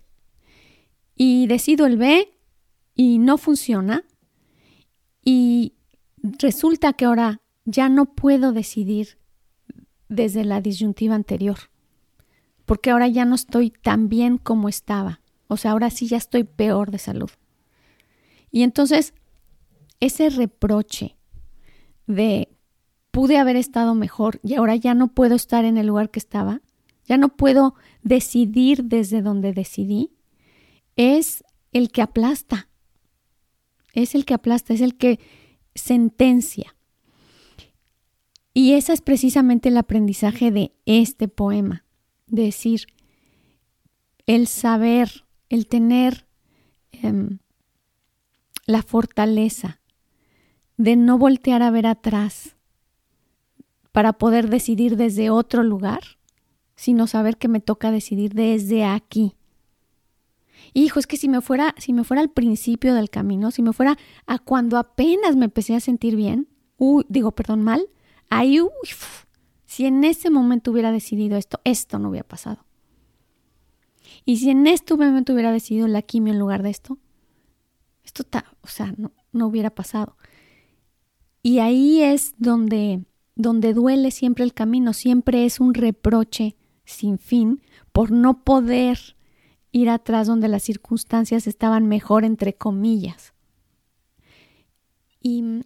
Y 1.14 1.47
decido 1.47 1.87
el 1.87 1.99
B 1.99 2.33
y 2.95 3.19
no 3.19 3.37
funciona. 3.37 4.04
Y 5.23 5.75
resulta 6.23 6.95
que 6.95 7.04
ahora 7.04 7.40
ya 7.64 7.88
no 7.88 8.07
puedo 8.14 8.52
decidir 8.52 9.19
desde 10.09 10.45
la 10.45 10.61
disyuntiva 10.61 11.14
anterior, 11.14 11.59
porque 12.66 12.90
ahora 12.90 13.09
ya 13.09 13.25
no 13.25 13.35
estoy 13.35 13.71
tan 13.71 14.09
bien 14.09 14.38
como 14.38 14.69
estaba. 14.69 15.21
O 15.49 15.57
sea, 15.57 15.73
ahora 15.73 15.90
sí 15.90 16.07
ya 16.07 16.16
estoy 16.16 16.45
peor 16.45 16.90
de 16.90 16.99
salud. 16.99 17.31
Y 18.54 18.62
entonces, 18.62 19.14
ese 19.99 20.30
reproche 20.30 21.16
de 22.06 22.56
pude 23.11 23.37
haber 23.37 23.56
estado 23.56 23.96
mejor 23.96 24.38
y 24.44 24.54
ahora 24.54 24.76
ya 24.76 24.94
no 24.94 25.08
puedo 25.08 25.34
estar 25.34 25.64
en 25.64 25.76
el 25.76 25.88
lugar 25.88 26.12
que 26.12 26.20
estaba, 26.20 26.62
ya 27.04 27.16
no 27.16 27.30
puedo 27.30 27.75
decidir 28.04 28.84
desde 28.84 29.23
donde 29.23 29.52
decidí, 29.52 30.12
es 30.94 31.42
el 31.73 31.90
que 31.90 32.00
aplasta, 32.00 32.68
es 33.92 34.14
el 34.14 34.25
que 34.25 34.34
aplasta, 34.34 34.73
es 34.73 34.82
el 34.82 34.96
que 34.96 35.18
sentencia. 35.75 36.76
Y 38.52 38.75
ese 38.75 38.92
es 38.92 39.00
precisamente 39.00 39.68
el 39.68 39.76
aprendizaje 39.78 40.52
de 40.52 40.73
este 40.87 41.26
poema, 41.26 41.84
decir, 42.28 42.87
el 44.26 44.46
saber, 44.46 45.25
el 45.49 45.66
tener 45.66 46.28
em, 46.92 47.40
la 48.66 48.83
fortaleza 48.83 49.80
de 50.76 50.97
no 50.97 51.18
voltear 51.18 51.62
a 51.62 51.71
ver 51.71 51.87
atrás 51.87 52.56
para 53.92 54.14
poder 54.14 54.49
decidir 54.49 54.97
desde 54.97 55.30
otro 55.30 55.62
lugar, 55.62 56.02
sino 56.75 57.06
saber 57.06 57.37
que 57.37 57.49
me 57.49 57.61
toca 57.61 57.90
decidir 57.90 58.35
desde 58.35 58.85
aquí. 58.85 59.37
Hijo, 60.73 60.99
es 60.99 61.06
que 61.06 61.16
si 61.16 61.28
me 61.28 61.40
fuera, 61.40 61.75
si 61.78 61.92
me 61.92 62.02
fuera 62.02 62.21
al 62.21 62.30
principio 62.30 62.94
del 62.94 63.11
camino, 63.11 63.50
si 63.50 63.62
me 63.62 63.73
fuera 63.73 63.97
a 64.26 64.38
cuando 64.38 64.78
apenas 64.78 65.37
me 65.37 65.44
empecé 65.44 65.76
a 65.76 65.80
sentir 65.80 66.16
bien, 66.16 66.49
uy, 66.78 67.04
digo, 67.09 67.33
perdón, 67.33 67.62
mal, 67.62 67.88
ahí, 68.30 68.61
uy, 68.61 68.71
si 69.64 69.87
en 69.87 70.02
ese 70.02 70.30
momento 70.30 70.73
hubiera 70.73 70.90
decidido 70.90 71.37
esto, 71.37 71.61
esto 71.64 71.99
no 71.99 72.09
hubiera 72.09 72.26
pasado. 72.26 72.64
Y 74.25 74.38
si 74.38 74.50
en 74.50 74.66
este 74.66 74.97
momento 74.97 75.33
hubiera 75.33 75.52
decidido 75.52 75.87
la 75.87 76.02
quimio 76.02 76.33
en 76.33 76.38
lugar 76.38 76.62
de 76.62 76.71
esto, 76.71 76.99
esto 78.04 78.23
está, 78.23 78.53
o 78.64 78.68
sea, 78.68 78.94
no, 78.97 79.12
no 79.33 79.47
hubiera 79.47 79.71
pasado. 79.71 80.16
Y 81.42 81.59
ahí 81.59 82.02
es 82.02 82.35
donde, 82.38 83.04
donde 83.37 83.75
duele 83.75 84.11
siempre 84.11 84.44
el 84.44 84.54
camino, 84.54 84.94
siempre 84.94 85.44
es 85.44 85.61
un 85.61 85.75
reproche 85.75 86.56
sin 86.85 87.18
fin 87.18 87.61
por 87.92 88.11
no 88.11 88.42
poder 88.42 89.16
ir 89.73 89.90
atrás 89.90 90.26
donde 90.26 90.49
las 90.49 90.62
circunstancias 90.62 91.47
estaban 91.47 91.87
mejor, 91.87 92.25
entre 92.25 92.54
comillas. 92.54 93.35
Y 95.21 95.64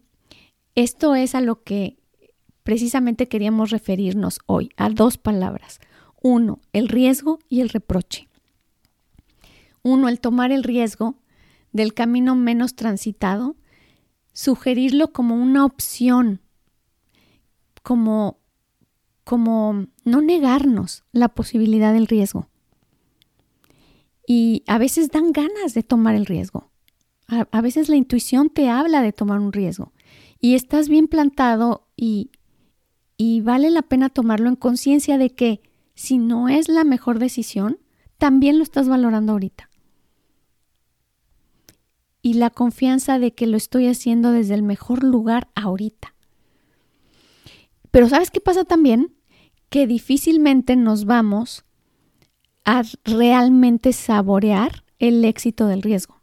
esto 0.75 1.15
es 1.15 1.35
a 1.35 1.41
lo 1.41 1.63
que 1.63 1.99
precisamente 2.65 3.29
queríamos 3.29 3.71
referirnos 3.71 4.41
hoy, 4.47 4.71
a 4.77 4.91
dos 4.91 5.19
palabras. 5.19 5.81
Uno, 6.23 6.61
el 6.73 6.89
riesgo 6.89 7.39
y 7.49 7.61
el 7.61 7.69
reproche. 7.69 8.29
Uno, 9.83 10.09
el 10.09 10.21
tomar 10.21 10.53
el 10.53 10.65
riesgo 10.65 11.15
del 11.73 11.95
camino 11.95 12.35
menos 12.35 12.75
transitado, 12.75 13.57
sugerirlo 14.33 15.13
como 15.13 15.35
una 15.35 15.65
opción, 15.65 16.41
como, 17.83 18.39
como 19.25 19.87
no 20.05 20.21
negarnos 20.21 21.05
la 21.13 21.29
posibilidad 21.29 21.93
del 21.93 22.07
riesgo. 22.07 22.49
Y 24.27 24.63
a 24.67 24.79
veces 24.79 25.11
dan 25.11 25.33
ganas 25.33 25.75
de 25.75 25.83
tomar 25.83 26.15
el 26.15 26.27
riesgo. 26.27 26.71
A, 27.27 27.61
veces 27.61 27.89
la 27.89 27.97
intuición 27.97 28.49
te 28.49 28.71
habla 28.71 29.03
de 29.03 29.13
tomar 29.13 29.39
un 29.39 29.53
riesgo. 29.53 29.93
Y 30.41 30.55
estás 30.55 30.89
bien 30.89 31.09
plantado 31.09 31.89
y, 31.97 32.31
y 33.17 33.41
vale 33.41 33.71
la 33.71 33.83
pena 33.83 34.09
tomarlo 34.09 34.49
en 34.49 34.57
conciencia 34.57 35.19
de 35.19 35.35
que 35.35 35.61
si 35.95 36.17
no 36.17 36.49
es 36.49 36.69
la 36.69 36.85
mejor 36.85 37.19
decisión, 37.19 37.79
también 38.19 38.57
lo 38.57 38.63
estás 38.63 38.89
valorando 38.89 39.33
ahorita 39.33 39.68
y 42.29 42.35
la 42.35 42.51
confianza 42.51 43.19
de 43.19 43.33
que 43.33 43.47
lo 43.47 43.57
estoy 43.57 43.87
haciendo 43.87 44.33
desde 44.33 44.53
el 44.53 44.63
mejor 44.63 45.03
lugar 45.03 45.49
ahorita. 45.55 46.15
Pero 47.91 48.07
¿sabes 48.11 48.31
qué 48.31 48.39
pasa 48.39 48.65
también? 48.65 49.15
Que 49.71 49.87
difícilmente 49.87 50.77
nos 50.77 51.07
vamos 51.07 51.65
a 52.67 52.83
realmente 53.03 53.95
saborear 53.95 54.85
el 54.99 55.25
éxito 55.25 55.69
del 55.69 55.81
riesgo 55.81 56.21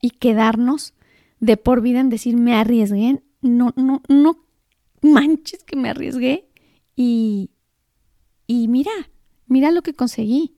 y 0.00 0.08
quedarnos 0.08 0.94
de 1.38 1.58
por 1.58 1.82
vida 1.82 2.00
en 2.00 2.08
decir 2.08 2.38
me 2.38 2.54
arriesgué, 2.54 3.22
no, 3.42 3.74
no, 3.76 4.00
no 4.08 4.46
manches 5.02 5.64
que 5.64 5.76
me 5.76 5.90
arriesgué 5.90 6.48
y, 6.96 7.50
y 8.46 8.68
mira, 8.68 8.92
mira 9.48 9.70
lo 9.70 9.82
que 9.82 9.92
conseguí. 9.92 10.56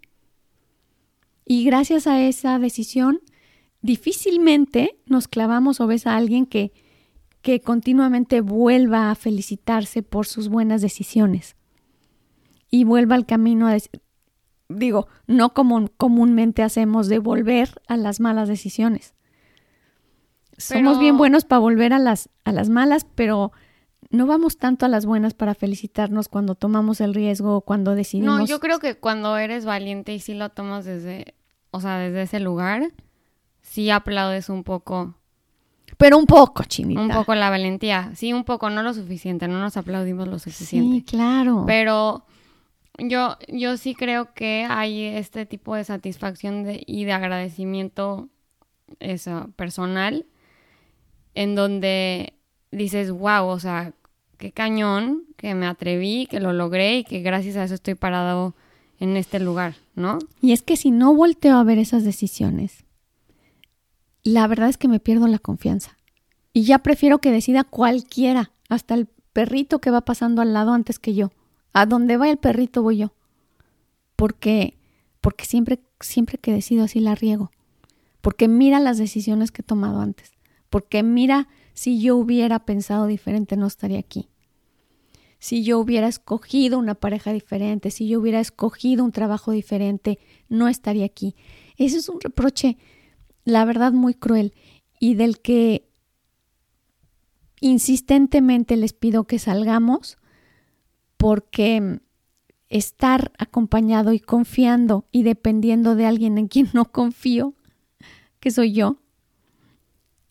Y 1.45 1.65
gracias 1.65 2.07
a 2.07 2.23
esa 2.23 2.61
decisión 2.61 3.23
difícilmente 3.83 4.97
nos 5.07 5.29
clavamos 5.29 5.81
o 5.81 5.87
ves 5.87 6.07
a 6.07 6.17
alguien 6.17 6.47
que, 6.47 6.73
que 7.43 7.61
continuamente 7.61 8.41
vuelva 8.41 9.11
a 9.11 9.15
felicitarse 9.15 10.03
por 10.03 10.27
sus 10.27 10.49
buenas 10.49 10.83
decisiones 10.83 11.57
y 12.71 12.85
vuelva 12.85 13.15
al 13.17 13.27
camino 13.27 13.67
a 13.67 13.73
decir, 13.73 14.01
digo, 14.69 15.09
no 15.27 15.55
como 15.55 15.89
comúnmente 15.97 16.63
hacemos 16.63 17.09
de 17.09 17.19
volver 17.19 17.81
a 17.89 17.97
las 17.97 18.21
malas 18.21 18.49
decisiones. 18.49 19.15
Somos 20.57 20.99
bien 20.99 21.17
buenos 21.17 21.45
para 21.45 21.59
volver 21.59 21.93
a 21.93 21.99
las, 21.99 22.29
a 22.45 22.53
las 22.53 22.69
malas, 22.69 23.07
pero 23.15 23.51
no 24.11 24.27
vamos 24.27 24.59
tanto 24.59 24.85
a 24.85 24.89
las 24.89 25.07
buenas 25.07 25.35
para 25.35 25.55
felicitarnos 25.55 26.29
cuando 26.29 26.55
tomamos 26.55 27.01
el 27.01 27.15
riesgo 27.15 27.57
o 27.57 27.61
cuando 27.63 27.95
decidimos. 27.95 28.41
No, 28.41 28.47
yo 28.47 28.61
creo 28.61 28.79
que 28.79 28.97
cuando 28.97 29.37
eres 29.39 29.65
valiente 29.65 30.13
y 30.13 30.21
sí 30.21 30.35
lo 30.35 30.51
tomas 30.51 30.85
desde, 30.85 31.35
o 31.71 31.81
sea, 31.81 31.99
desde 31.99 32.23
ese 32.23 32.41
lugar, 32.41 32.93
sí 33.63 33.91
aplaudes 33.91 34.49
un 34.49 34.65
poco. 34.65 35.15
Pero 35.97 36.19
un 36.19 36.27
poco, 36.27 36.65
chinita. 36.65 37.01
Un 37.01 37.11
poco 37.11 37.35
la 37.35 37.51
valentía. 37.51 38.13
Sí, 38.15 38.33
un 38.33 38.45
poco, 38.45 38.71
no 38.71 38.83
lo 38.83 38.95
suficiente, 38.95 39.49
no 39.49 39.61
nos 39.61 39.77
aplaudimos 39.77 40.29
lo 40.29 40.39
suficiente. 40.39 40.97
Sí, 40.97 41.03
claro. 41.03 41.65
Pero 41.67 42.25
yo, 42.99 43.37
yo 43.49 43.77
sí 43.77 43.95
creo 43.95 44.33
que 44.33 44.67
hay 44.69 45.05
este 45.05 45.47
tipo 45.47 45.75
de 45.75 45.85
satisfacción 45.85 46.67
y 46.87 47.05
de 47.05 47.13
agradecimiento 47.13 48.29
eso, 48.99 49.51
personal 49.57 50.27
en 51.35 51.55
donde 51.55 52.35
dices, 52.71 53.11
wow, 53.11 53.47
o 53.47 53.59
sea, 53.61 53.93
qué 54.37 54.53
cañón 54.53 55.25
que 55.37 55.55
me 55.55 55.67
atreví, 55.67 56.27
que 56.27 56.41
lo 56.41 56.53
logré 56.53 56.99
y 56.99 57.05
que 57.05 57.21
gracias 57.21 57.57
a 57.57 57.65
eso 57.65 57.75
estoy 57.75 57.95
parado 57.95 58.55
en 58.99 59.17
este 59.17 59.41
lugar, 59.41 59.77
¿no? 59.95 60.19
Y 60.41 60.53
es 60.53 60.63
que 60.63 60.77
si 60.77 60.91
no 60.91 61.15
volteo 61.15 61.57
a 61.57 61.65
ver 61.65 61.79
esas 61.79 62.05
decisiones, 62.05 62.85
la 64.23 64.47
verdad 64.47 64.69
es 64.69 64.77
que 64.77 64.89
me 64.89 65.01
pierdo 65.01 65.27
la 65.27 65.39
confianza. 65.39 65.97
Y 66.53 66.65
ya 66.65 66.81
prefiero 66.81 67.19
que 67.19 67.31
decida 67.31 67.65
cualquiera, 67.65 68.53
hasta 68.69 68.95
el 68.95 69.07
perrito 69.33 69.81
que 69.81 69.91
va 69.91 70.03
pasando 70.03 70.43
al 70.43 70.53
lado 70.53 70.73
antes 70.73 70.99
que 70.99 71.15
yo. 71.15 71.31
A 71.73 71.87
donde 71.87 72.17
va 72.17 72.29
el 72.29 72.39
perrito 72.39 72.83
voy 72.83 72.99
yo. 72.99 73.13
Porque, 74.17 74.77
porque 75.21 75.45
siempre, 75.45 75.81
siempre 76.01 76.39
que 76.39 76.53
decido 76.53 76.85
así 76.85 77.01
la 77.01 77.15
riego. 77.15 77.51
Porque 78.21 78.49
mira 78.49 78.81
las 78.81 78.99
decisiones 78.99 79.53
que 79.53 79.63
he 79.63 79.65
tomado 79.65 80.01
antes. 80.01 80.33
Porque 80.69 81.03
mira, 81.03 81.49
si 81.75 82.01
yo 82.01 82.17
hubiera 82.17 82.61
pensado 82.61 83.07
diferente 83.07 83.57
no 83.57 83.67
estaría 83.67 83.99
aquí. 83.99 84.29
Si 85.39 85.65
yo 85.65 85.79
hubiera 85.79 86.07
escogido 86.07 86.79
una 86.79 86.95
pareja 86.95 87.33
diferente, 87.33 87.91
si 87.91 88.07
yo 88.07 88.21
hubiera 88.21 88.41
escogido 88.41 89.05
un 89.05 89.13
trabajo 89.13 89.53
diferente, 89.53 90.19
no 90.49 90.69
estaría 90.69 91.07
aquí. 91.07 91.35
Eso 91.79 91.97
es 91.97 92.11
un 92.11 92.21
reproche 92.21 92.77
la 93.51 93.65
verdad 93.65 93.93
muy 93.93 94.15
cruel 94.15 94.55
y 94.99 95.15
del 95.15 95.41
que 95.41 95.89
insistentemente 97.61 98.77
les 98.77 98.93
pido 98.93 99.25
que 99.25 99.39
salgamos 99.39 100.19
porque 101.17 102.01
estar 102.69 103.33
acompañado 103.39 104.13
y 104.13 104.21
confiando 104.21 105.07
y 105.13 105.25
dependiendo 105.25 105.97
de 105.97 106.07
alguien 106.07 106.39
en 106.39 106.49
quien 106.49 106.71
no 106.73 106.91
confío, 106.93 107.55
que 108.39 108.51
soy 108.51 108.73
yo, 108.73 108.97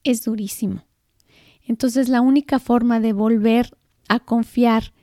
es 0.03 0.23
durísimo. 0.23 0.85
Entonces 1.61 2.09
la 2.09 2.21
única 2.21 2.57
forma 2.57 2.99
de 2.99 3.13
volver 3.13 3.77
a 4.07 4.19
confiar 4.19 4.93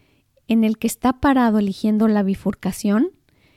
en 0.48 0.64
el 0.64 0.78
que 0.78 0.88
está 0.88 1.20
parado 1.20 1.58
eligiendo 1.58 2.08
la 2.08 2.22
bifurcación 2.22 3.12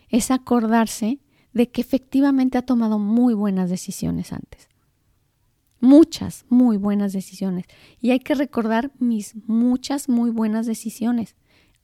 es 0.10 0.30
acordarse 0.30 1.20
de 1.54 1.70
que 1.70 1.82
efectivamente 1.82 2.58
ha 2.58 2.62
tomado 2.62 3.00
muy 3.00 3.34
buenas 3.34 3.70
decisiones 3.70 4.34
antes. 4.34 4.68
Muchas 5.82 6.46
muy 6.50 6.78
buenas 6.78 7.14
decisiones. 7.14 7.66
Y 8.02 8.12
hay 8.12 8.20
que 8.20 8.36
recordar 8.36 8.92
mis 9.00 9.36
muchas 9.48 10.10
muy 10.10 10.30
buenas 10.30 10.66
decisiones. 10.66 11.36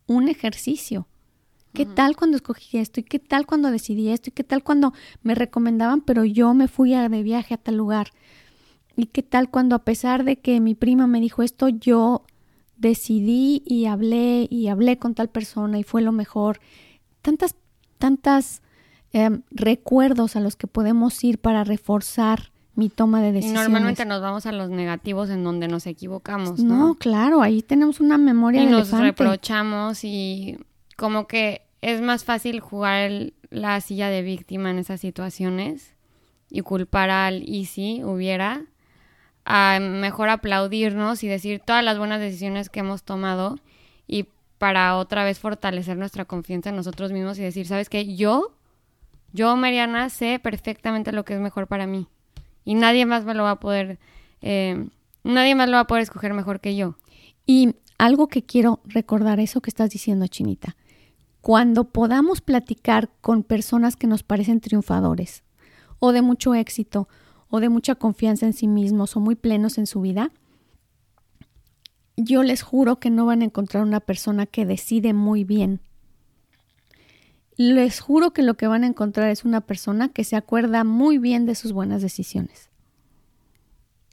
Un 0.08 0.28
ejercicio. 0.28 1.08
¿Qué 1.73 1.86
tal 1.86 2.15
cuando 2.15 2.38
escogí 2.38 2.78
esto? 2.78 3.01
¿Y 3.01 3.04
qué 3.04 3.19
tal 3.19 3.45
cuando 3.45 3.69
decidí 3.69 4.10
esto? 4.10 4.30
¿Y 4.30 4.32
qué 4.32 4.45
tal 4.45 4.63
cuando 4.63 4.93
me 5.23 5.36
recomendaban, 5.36 5.99
pero 5.99 6.23
yo 6.23 6.54
me 6.54 6.69
fui 6.69 6.91
de 6.91 7.23
viaje 7.23 7.54
a 7.54 7.58
tal 7.58 7.75
lugar? 7.75 8.12
¿Y 8.95 9.08
qué 9.08 9.23
tal 9.23 9.49
cuando 9.49 9.75
a 9.75 9.84
pesar 9.84 10.23
de 10.23 10.38
que 10.38 10.62
mi 10.62 10.73
prima 10.73 11.06
me 11.06 11.19
dijo 11.19 11.43
esto, 11.43 11.67
yo 11.67 12.23
decidí 12.78 13.62
y 13.65 13.88
hablé 13.88 14.47
y 14.49 14.67
hablé 14.67 14.97
con 14.99 15.15
tal 15.15 15.30
persona 15.30 15.78
y 15.78 15.84
fue 15.84 16.01
lo 16.01 16.13
mejor? 16.13 16.62
Tantas, 17.21 17.56
tantas 17.97 18.62
Em, 19.17 19.43
recuerdos 19.49 20.36
a 20.36 20.41
los 20.41 20.58
que 20.58 20.67
podemos 20.67 21.23
ir 21.23 21.39
para 21.39 21.63
reforzar 21.63 22.51
mi 22.75 22.89
toma 22.89 23.21
de 23.21 23.32
decisiones. 23.32 23.62
Normalmente 23.62 24.04
nos 24.04 24.21
vamos 24.21 24.45
a 24.45 24.51
los 24.51 24.69
negativos 24.69 25.30
en 25.30 25.41
donde 25.41 25.69
nos 25.69 25.88
equivocamos, 25.88 26.60
¿no? 26.60 26.88
No, 26.88 26.95
claro, 26.95 27.41
ahí 27.41 27.62
tenemos 27.62 28.01
una 28.01 28.17
memoria 28.17 28.62
y 28.62 28.65
nos 28.65 28.91
reprochamos 28.91 30.04
y 30.04 30.58
como 30.97 31.28
que 31.28 31.62
es 31.80 32.01
más 32.01 32.25
fácil 32.25 32.60
jugar 32.60 33.32
la 33.51 33.80
silla 33.80 34.10
de 34.10 34.21
víctima 34.21 34.69
en 34.69 34.80
esas 34.80 34.99
situaciones 34.99 35.93
y 36.49 36.60
culpar 36.60 37.10
al 37.10 37.47
y 37.47 37.67
si 37.67 38.04
hubiera 38.04 38.63
a 39.45 39.80
mejor 39.80 40.28
aplaudirnos 40.28 41.23
y 41.23 41.30
decir 41.30 41.62
todas 41.65 41.86
las 41.86 41.97
buenas 41.97 42.19
decisiones 42.19 42.67
que 42.67 42.82
hemos 42.82 43.04
tomado 43.04 43.60
y 44.08 44.28
para 44.58 44.97
otra 44.97 45.23
vez 45.23 45.39
fortalecer 45.39 45.95
nuestra 45.95 46.25
confianza 46.25 46.71
en 46.71 46.75
nosotros 46.75 47.13
mismos 47.13 47.39
y 47.39 47.43
decir, 47.43 47.65
¿sabes 47.65 47.88
qué? 47.88 48.13
Yo 48.17 48.54
yo, 49.35 49.55
Mariana, 49.57 50.09
sé 50.09 50.39
perfectamente 50.39 51.11
lo 51.11 51.25
que 51.25 51.33
es 51.33 51.41
mejor 51.41 51.67
para 51.67 51.85
mí. 51.85 52.07
Y 52.63 52.75
nadie 52.75 53.05
más 53.05 53.25
me 53.25 53.33
lo 53.33 53.43
va 53.43 53.51
a 53.51 53.59
poder, 53.59 53.99
eh, 54.41 54.87
nadie 55.23 55.55
más 55.55 55.67
lo 55.67 55.75
va 55.75 55.81
a 55.81 55.87
poder 55.87 56.03
escoger 56.03 56.33
mejor 56.33 56.61
que 56.61 56.77
yo. 56.77 56.95
Y 57.45 57.75
algo 57.97 58.27
que 58.27 58.45
quiero 58.45 58.79
recordar, 58.85 59.41
eso 59.41 59.61
que 59.61 59.69
estás 59.69 59.89
diciendo, 59.89 60.25
Chinita. 60.27 60.77
Cuando 61.41 61.83
podamos 61.83 62.39
platicar 62.39 63.09
con 63.19 63.43
personas 63.43 63.97
que 63.97 64.07
nos 64.07 64.23
parecen 64.23 64.61
triunfadores, 64.61 65.43
o 65.99 66.13
de 66.13 66.21
mucho 66.21 66.55
éxito, 66.55 67.09
o 67.49 67.59
de 67.59 67.67
mucha 67.67 67.95
confianza 67.95 68.45
en 68.45 68.53
sí 68.53 68.67
mismos, 68.67 69.17
o 69.17 69.19
muy 69.19 69.35
plenos 69.35 69.77
en 69.77 69.85
su 69.85 69.99
vida, 69.99 70.31
yo 72.15 72.41
les 72.41 72.61
juro 72.61 73.01
que 73.01 73.09
no 73.09 73.25
van 73.25 73.41
a 73.41 73.45
encontrar 73.45 73.83
una 73.83 73.99
persona 73.99 74.45
que 74.45 74.65
decide 74.65 75.13
muy 75.13 75.43
bien 75.43 75.81
les 77.57 77.99
juro 77.99 78.31
que 78.31 78.43
lo 78.43 78.55
que 78.55 78.67
van 78.67 78.83
a 78.83 78.87
encontrar 78.87 79.29
es 79.29 79.45
una 79.45 79.61
persona 79.61 80.09
que 80.09 80.23
se 80.23 80.35
acuerda 80.35 80.83
muy 80.83 81.17
bien 81.17 81.45
de 81.45 81.55
sus 81.55 81.71
buenas 81.71 82.01
decisiones. 82.01 82.69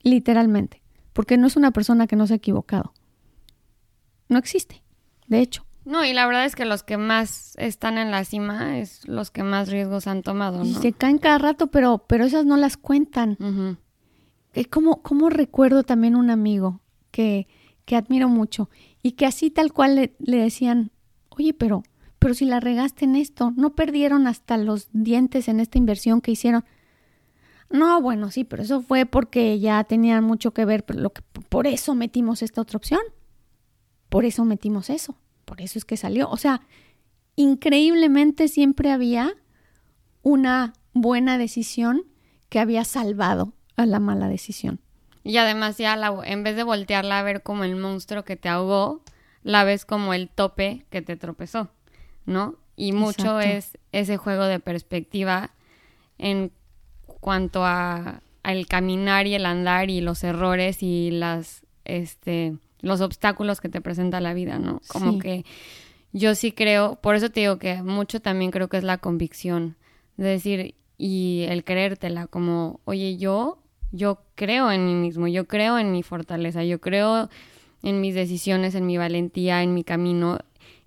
Literalmente. 0.02 0.83
Porque 1.12 1.37
no 1.37 1.46
es 1.46 1.57
una 1.57 1.72
persona 1.72 2.07
que 2.07 2.16
no 2.16 2.26
se 2.26 2.35
ha 2.35 2.37
equivocado. 2.37 2.94
No 4.28 4.38
existe, 4.38 4.83
de 5.26 5.40
hecho. 5.40 5.66
No, 5.85 6.05
y 6.05 6.12
la 6.12 6.26
verdad 6.26 6.44
es 6.44 6.55
que 6.55 6.64
los 6.64 6.83
que 6.85 6.96
más 6.96 7.55
están 7.59 7.98
en 7.98 8.11
la 8.11 8.24
cima 8.24 8.78
es 8.78 9.07
los 9.09 9.31
que 9.31 9.42
más 9.42 9.68
riesgos 9.68 10.07
han 10.07 10.22
tomado, 10.22 10.59
¿no? 10.59 10.64
Y 10.64 10.74
se 10.74 10.92
caen 10.92 11.18
cada 11.18 11.38
rato, 11.38 11.66
pero, 11.66 12.05
pero 12.07 12.24
esas 12.24 12.46
no 12.46 12.57
las 12.57 12.76
cuentan. 12.76 13.37
Es 14.52 14.68
como, 14.68 15.02
como 15.02 15.28
recuerdo 15.28 15.83
también 15.83 16.14
un 16.14 16.31
amigo 16.31 16.81
que, 17.11 17.48
que 17.85 17.96
admiro 17.96 18.28
mucho 18.28 18.70
y 19.02 19.12
que 19.12 19.26
así 19.26 19.50
tal 19.50 19.72
cual 19.72 19.96
le, 19.96 20.14
le 20.20 20.37
decían, 20.38 20.92
oye, 21.31 21.52
pero, 21.52 21.83
pero 22.22 22.35
si 22.35 22.44
la 22.44 22.61
regaste 22.61 23.04
en 23.04 23.16
esto, 23.16 23.52
no 23.56 23.74
perdieron 23.74 24.28
hasta 24.28 24.56
los 24.56 24.88
dientes 24.92 25.48
en 25.48 25.58
esta 25.58 25.76
inversión 25.76 26.20
que 26.20 26.30
hicieron. 26.30 26.64
No, 27.68 28.00
bueno, 28.00 28.30
sí, 28.30 28.44
pero 28.44 28.62
eso 28.62 28.80
fue 28.80 29.06
porque 29.06 29.58
ya 29.58 29.82
tenían 29.82 30.22
mucho 30.22 30.54
que 30.54 30.64
ver, 30.64 30.85
lo 30.94 31.12
que, 31.12 31.22
por 31.48 31.66
eso 31.66 31.96
metimos 31.96 32.40
esta 32.42 32.61
otra 32.61 32.76
opción. 32.76 33.00
Por 34.08 34.24
eso 34.24 34.44
metimos 34.44 34.88
eso. 34.88 35.18
Por 35.44 35.61
eso 35.61 35.80
es 35.80 35.85
que 35.85 35.96
salió. 35.96 36.30
O 36.30 36.37
sea, 36.37 36.61
increíblemente 37.35 38.46
siempre 38.46 38.92
había 38.92 39.35
una 40.22 40.74
buena 40.92 41.38
decisión 41.38 42.04
que 42.50 42.61
había 42.61 42.85
salvado 42.85 43.52
a 43.74 43.85
la 43.85 43.98
mala 43.98 44.28
decisión. 44.28 44.78
Y 45.24 45.38
además 45.38 45.76
ya 45.76 45.96
la, 45.96 46.16
en 46.24 46.44
vez 46.44 46.54
de 46.54 46.62
voltearla 46.62 47.18
a 47.18 47.24
ver 47.24 47.42
como 47.42 47.64
el 47.64 47.74
monstruo 47.74 48.24
que 48.24 48.37
te 48.37 48.48
ahogó, 48.48 49.02
la 49.42 49.64
ves 49.64 49.85
como 49.85 50.14
el 50.14 50.28
tope 50.28 50.87
que 50.88 51.02
te 51.02 51.16
tropezó, 51.16 51.72
¿no? 52.26 52.56
Y 52.76 52.92
mucho 52.92 53.40
es 53.40 53.78
ese 53.92 54.16
juego 54.16 54.44
de 54.44 54.61
perspectiva 54.61 55.50
en 56.18 56.52
cuanto 57.20 57.64
a 57.64 58.22
al 58.42 58.66
caminar 58.66 59.26
y 59.26 59.35
el 59.35 59.46
andar 59.46 59.90
y 59.90 60.00
los 60.00 60.24
errores 60.24 60.82
y 60.82 61.11
las 61.11 61.62
este 61.85 62.56
los 62.80 63.00
obstáculos 63.00 63.61
que 63.61 63.68
te 63.68 63.80
presenta 63.80 64.20
la 64.20 64.35
vida, 64.35 64.58
¿no? 64.58 64.80
Como 64.88 65.20
que 65.20 65.44
yo 66.12 66.35
sí 66.35 66.50
creo, 66.50 66.96
por 66.96 67.14
eso 67.14 67.30
te 67.30 67.40
digo 67.40 67.58
que 67.58 67.82
mucho 67.82 68.20
también 68.20 68.50
creo 68.50 68.68
que 68.68 68.76
es 68.76 68.85
la 68.85 68.98
convicción 68.98 69.76
de 70.16 70.28
decir 70.28 70.74
y 70.98 71.46
el 71.48 71.64
creértela 71.64 72.26
como, 72.26 72.80
oye, 72.85 73.16
yo 73.16 73.58
yo 73.92 74.22
creo 74.35 74.72
en 74.72 74.87
mí 74.87 74.94
mismo, 74.94 75.28
yo 75.28 75.46
creo 75.46 75.78
en 75.78 75.92
mi 75.92 76.02
fortaleza, 76.02 76.64
yo 76.64 76.80
creo 76.80 77.28
en 77.82 78.00
mis 78.00 78.14
decisiones, 78.14 78.74
en 78.74 78.87
mi 78.87 78.96
valentía, 78.96 79.62
en 79.62 79.74
mi 79.74 79.85
camino, 79.85 80.38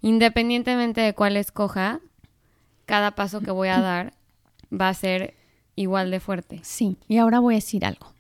independientemente 0.05 1.01
de 1.01 1.15
cuál 1.15 1.35
escoja, 1.35 1.99
cada 2.85 3.15
paso 3.15 3.41
que 3.41 3.49
voy 3.49 3.69
a 3.69 3.81
dar 3.81 4.13
va 4.71 4.89
a 4.89 4.93
ser 4.93 5.33
igual 5.75 6.11
de 6.11 6.19
fuerte. 6.19 6.59
Sí, 6.61 6.97
y 7.07 7.17
ahora 7.17 7.39
voy 7.39 7.55
a 7.55 7.57
decir 7.57 7.83
algo. 7.85 8.13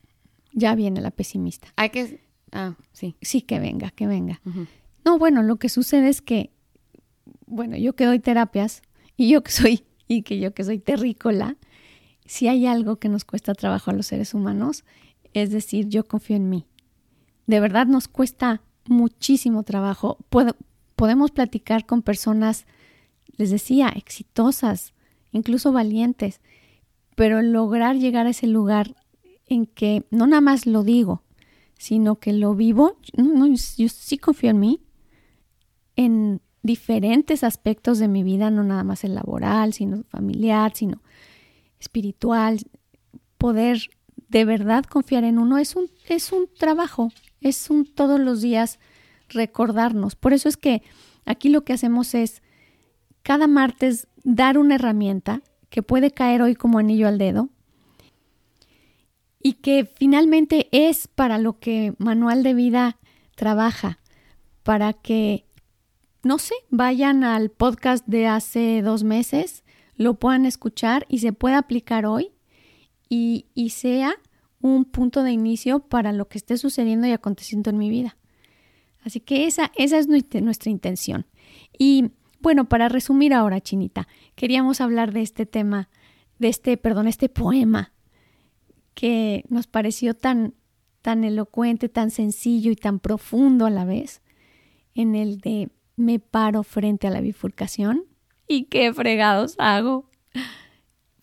Ya 0.51 0.73
viene 0.73 0.99
la 0.99 1.11
pesimista. 1.11 1.67
Hay 1.75 1.91
que... 1.91 2.25
Ah, 2.51 2.73
sí. 2.91 3.15
Sí, 3.21 3.43
que 3.43 3.59
venga, 3.59 3.91
que 3.91 4.07
venga. 4.07 4.41
No, 5.03 5.19
bueno, 5.19 5.43
lo 5.43 5.57
que 5.57 5.69
sucede 5.69 6.09
es 6.09 6.23
que, 6.23 6.49
bueno, 7.45 7.77
yo 7.77 7.95
que 7.95 8.07
doy 8.07 8.17
terapias 8.17 8.81
y 9.15 9.29
yo 9.29 9.43
que 9.43 9.51
soy, 9.51 9.83
y 10.07 10.23
que 10.23 10.39
yo 10.39 10.55
que 10.55 10.63
soy 10.63 10.79
terrícola, 10.79 11.55
si 12.25 12.47
hay 12.47 12.65
algo 12.65 12.95
que 12.95 13.09
nos 13.09 13.25
cuesta 13.25 13.53
trabajo 13.53 13.91
a 13.91 13.93
los 13.93 14.07
seres 14.07 14.33
humanos, 14.33 14.85
es 15.33 15.51
decir, 15.51 15.87
yo 15.87 16.03
confío 16.03 16.35
en 16.35 16.49
mí. 16.49 16.65
De 17.45 17.59
verdad 17.59 17.85
nos 17.85 18.07
cuesta 18.07 18.63
muchísimo 18.85 19.61
trabajo. 19.61 20.17
Podemos 20.95 21.31
platicar 21.31 21.85
con 21.85 22.01
personas, 22.01 22.65
les 23.37 23.51
decía, 23.51 23.89
exitosas, 23.89 24.93
incluso 25.31 25.71
valientes, 25.71 26.41
pero 27.15 27.41
lograr 27.41 27.97
llegar 27.97 28.27
a 28.27 28.31
ese 28.31 28.47
lugar 28.47 28.95
en 29.47 29.65
que 29.65 30.05
no 30.09 30.27
nada 30.27 30.41
más 30.41 30.65
lo 30.65 30.83
digo, 30.83 31.23
sino 31.77 32.15
que 32.15 32.33
lo 32.33 32.55
vivo, 32.55 32.97
yo 33.77 33.89
sí 33.89 34.17
confío 34.17 34.49
en 34.49 34.59
mí, 34.59 34.81
en 35.95 36.41
diferentes 36.63 37.43
aspectos 37.43 37.99
de 37.99 38.07
mi 38.07 38.23
vida, 38.23 38.49
no 38.49 38.63
nada 38.63 38.83
más 38.83 39.03
el 39.03 39.15
laboral, 39.15 39.73
sino 39.73 40.03
familiar, 40.05 40.71
sino 40.75 41.01
espiritual, 41.79 42.59
poder 43.37 43.89
de 44.29 44.45
verdad 44.45 44.85
confiar 44.85 45.23
en 45.23 45.37
uno 45.37 45.57
es 45.57 45.75
un, 45.75 45.89
es 46.09 46.31
un 46.31 46.49
trabajo, 46.57 47.11
es 47.41 47.69
un 47.69 47.85
todos 47.85 48.19
los 48.19 48.41
días 48.41 48.79
recordarnos. 49.29 50.15
Por 50.15 50.33
eso 50.33 50.49
es 50.49 50.57
que 50.57 50.81
aquí 51.25 51.49
lo 51.49 51.63
que 51.63 51.73
hacemos 51.73 52.13
es 52.15 52.41
cada 53.23 53.47
martes 53.47 54.07
dar 54.23 54.57
una 54.57 54.75
herramienta 54.75 55.41
que 55.69 55.83
puede 55.83 56.11
caer 56.11 56.41
hoy 56.41 56.55
como 56.55 56.79
anillo 56.79 57.07
al 57.07 57.17
dedo 57.17 57.49
y 59.41 59.53
que 59.53 59.85
finalmente 59.85 60.69
es 60.71 61.07
para 61.07 61.37
lo 61.37 61.59
que 61.59 61.93
Manual 61.99 62.41
de 62.41 62.55
Vida 62.55 62.97
trabaja, 63.35 63.99
para 64.63 64.93
que, 64.93 65.45
no 66.23 66.39
sé, 66.39 66.55
vayan 66.71 67.23
al 67.23 67.51
podcast 67.51 68.07
de 68.07 68.25
hace 68.25 68.81
dos 68.81 69.03
meses, 69.03 69.63
lo 69.95 70.15
puedan 70.15 70.45
escuchar 70.45 71.05
y 71.09 71.19
se 71.19 71.31
pueda 71.31 71.59
aplicar 71.59 72.07
hoy 72.07 72.31
y, 73.07 73.45
y 73.53 73.69
sea 73.69 74.15
un 74.61 74.85
punto 74.85 75.21
de 75.21 75.31
inicio 75.31 75.79
para 75.79 76.11
lo 76.11 76.27
que 76.27 76.39
esté 76.39 76.57
sucediendo 76.57 77.05
y 77.05 77.11
aconteciendo 77.11 77.69
en 77.69 77.77
mi 77.77 77.89
vida. 77.89 78.17
Así 79.05 79.19
que 79.19 79.45
esa, 79.45 79.71
esa 79.75 79.99
es 79.99 80.07
nuestra 80.07 80.71
intención. 80.71 81.27
Y 81.77 82.11
bueno, 82.41 82.65
para 82.65 82.89
resumir 82.89 83.33
ahora, 83.33 83.61
Chinita, 83.61 84.07
queríamos 84.33 84.81
hablar 84.81 85.13
de 85.13 85.21
este 85.21 85.45
tema, 85.45 85.89
de 86.39 86.47
este, 86.49 86.75
perdón, 86.75 87.07
este 87.07 87.29
poema 87.29 87.93
que 88.95 89.45
nos 89.47 89.67
pareció 89.67 90.15
tan, 90.15 90.55
tan 91.03 91.23
elocuente, 91.23 91.87
tan 91.87 92.09
sencillo 92.09 92.71
y 92.71 92.75
tan 92.75 92.99
profundo 92.99 93.67
a 93.67 93.69
la 93.69 93.85
vez, 93.85 94.23
en 94.95 95.15
el 95.15 95.39
de 95.39 95.69
me 95.97 96.19
paro 96.19 96.63
frente 96.63 97.07
a 97.07 97.11
la 97.11 97.21
bifurcación 97.21 98.05
y 98.47 98.65
qué 98.65 98.91
fregados 98.91 99.55
hago. 99.59 100.09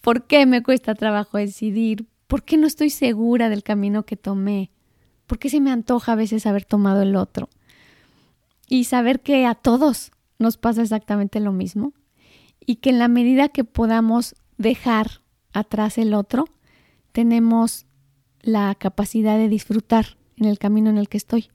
¿Por 0.00 0.26
qué 0.26 0.46
me 0.46 0.62
cuesta 0.62 0.94
trabajo 0.94 1.38
decidir? 1.38 2.06
¿Por 2.26 2.44
qué 2.44 2.56
no 2.56 2.66
estoy 2.66 2.90
segura 2.90 3.48
del 3.48 3.62
camino 3.62 4.04
que 4.04 4.16
tomé? 4.16 4.70
¿Por 5.26 5.38
qué 5.38 5.48
se 5.50 5.60
me 5.60 5.70
antoja 5.70 6.12
a 6.12 6.16
veces 6.16 6.46
haber 6.46 6.64
tomado 6.64 7.02
el 7.02 7.16
otro? 7.16 7.48
Y 8.72 8.84
saber 8.84 9.20
que 9.20 9.44
a 9.44 9.54
todos 9.54 10.12
nos 10.38 10.56
pasa 10.56 10.80
exactamente 10.80 11.40
lo 11.40 11.52
mismo 11.52 11.92
y 12.58 12.76
que 12.76 12.88
en 12.88 12.98
la 12.98 13.06
medida 13.06 13.50
que 13.50 13.64
podamos 13.64 14.34
dejar 14.56 15.20
atrás 15.52 15.98
el 15.98 16.14
otro, 16.14 16.46
tenemos 17.12 17.84
la 18.40 18.74
capacidad 18.74 19.36
de 19.36 19.50
disfrutar 19.50 20.16
en 20.38 20.46
el 20.46 20.58
camino 20.58 20.88
en 20.88 20.96
el 20.96 21.10
que 21.10 21.18
estoy. 21.18 21.50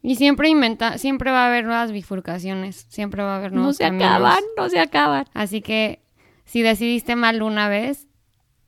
Y 0.00 0.14
siempre 0.14 0.48
inventa, 0.48 0.96
siempre 0.96 1.32
va 1.32 1.42
a 1.42 1.48
haber 1.48 1.64
nuevas 1.64 1.90
bifurcaciones, 1.90 2.86
siempre 2.88 3.24
va 3.24 3.34
a 3.34 3.38
haber 3.38 3.50
nuevos 3.50 3.70
No 3.70 3.72
se 3.72 3.84
acaban, 3.84 4.44
no 4.56 4.68
se 4.68 4.78
acaban. 4.78 5.24
Así 5.34 5.60
que 5.60 6.04
si 6.44 6.62
decidiste 6.62 7.16
mal 7.16 7.42
una 7.42 7.68
vez, 7.68 8.06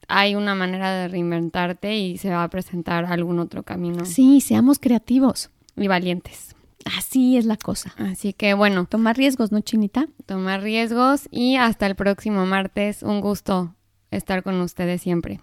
hay 0.08 0.34
una 0.34 0.56
manera 0.56 0.90
de 0.90 1.06
reinventarte 1.06 1.94
y 1.94 2.18
se 2.18 2.30
va 2.30 2.42
a 2.42 2.50
presentar 2.50 3.04
algún 3.04 3.38
otro 3.38 3.62
camino. 3.62 4.06
Sí, 4.06 4.40
seamos 4.40 4.80
creativos. 4.80 5.50
Y 5.76 5.86
valientes. 5.86 6.54
Así 6.84 7.36
es 7.36 7.46
la 7.46 7.56
cosa. 7.56 7.94
Así 7.96 8.32
que 8.32 8.54
bueno. 8.54 8.86
Tomar 8.86 9.16
riesgos, 9.16 9.52
¿no, 9.52 9.60
Chinita? 9.60 10.08
Tomar 10.26 10.62
riesgos 10.62 11.28
y 11.30 11.56
hasta 11.56 11.86
el 11.86 11.94
próximo 11.94 12.46
martes. 12.46 13.02
Un 13.02 13.20
gusto 13.20 13.74
estar 14.10 14.42
con 14.42 14.60
ustedes 14.60 15.02
siempre. 15.02 15.40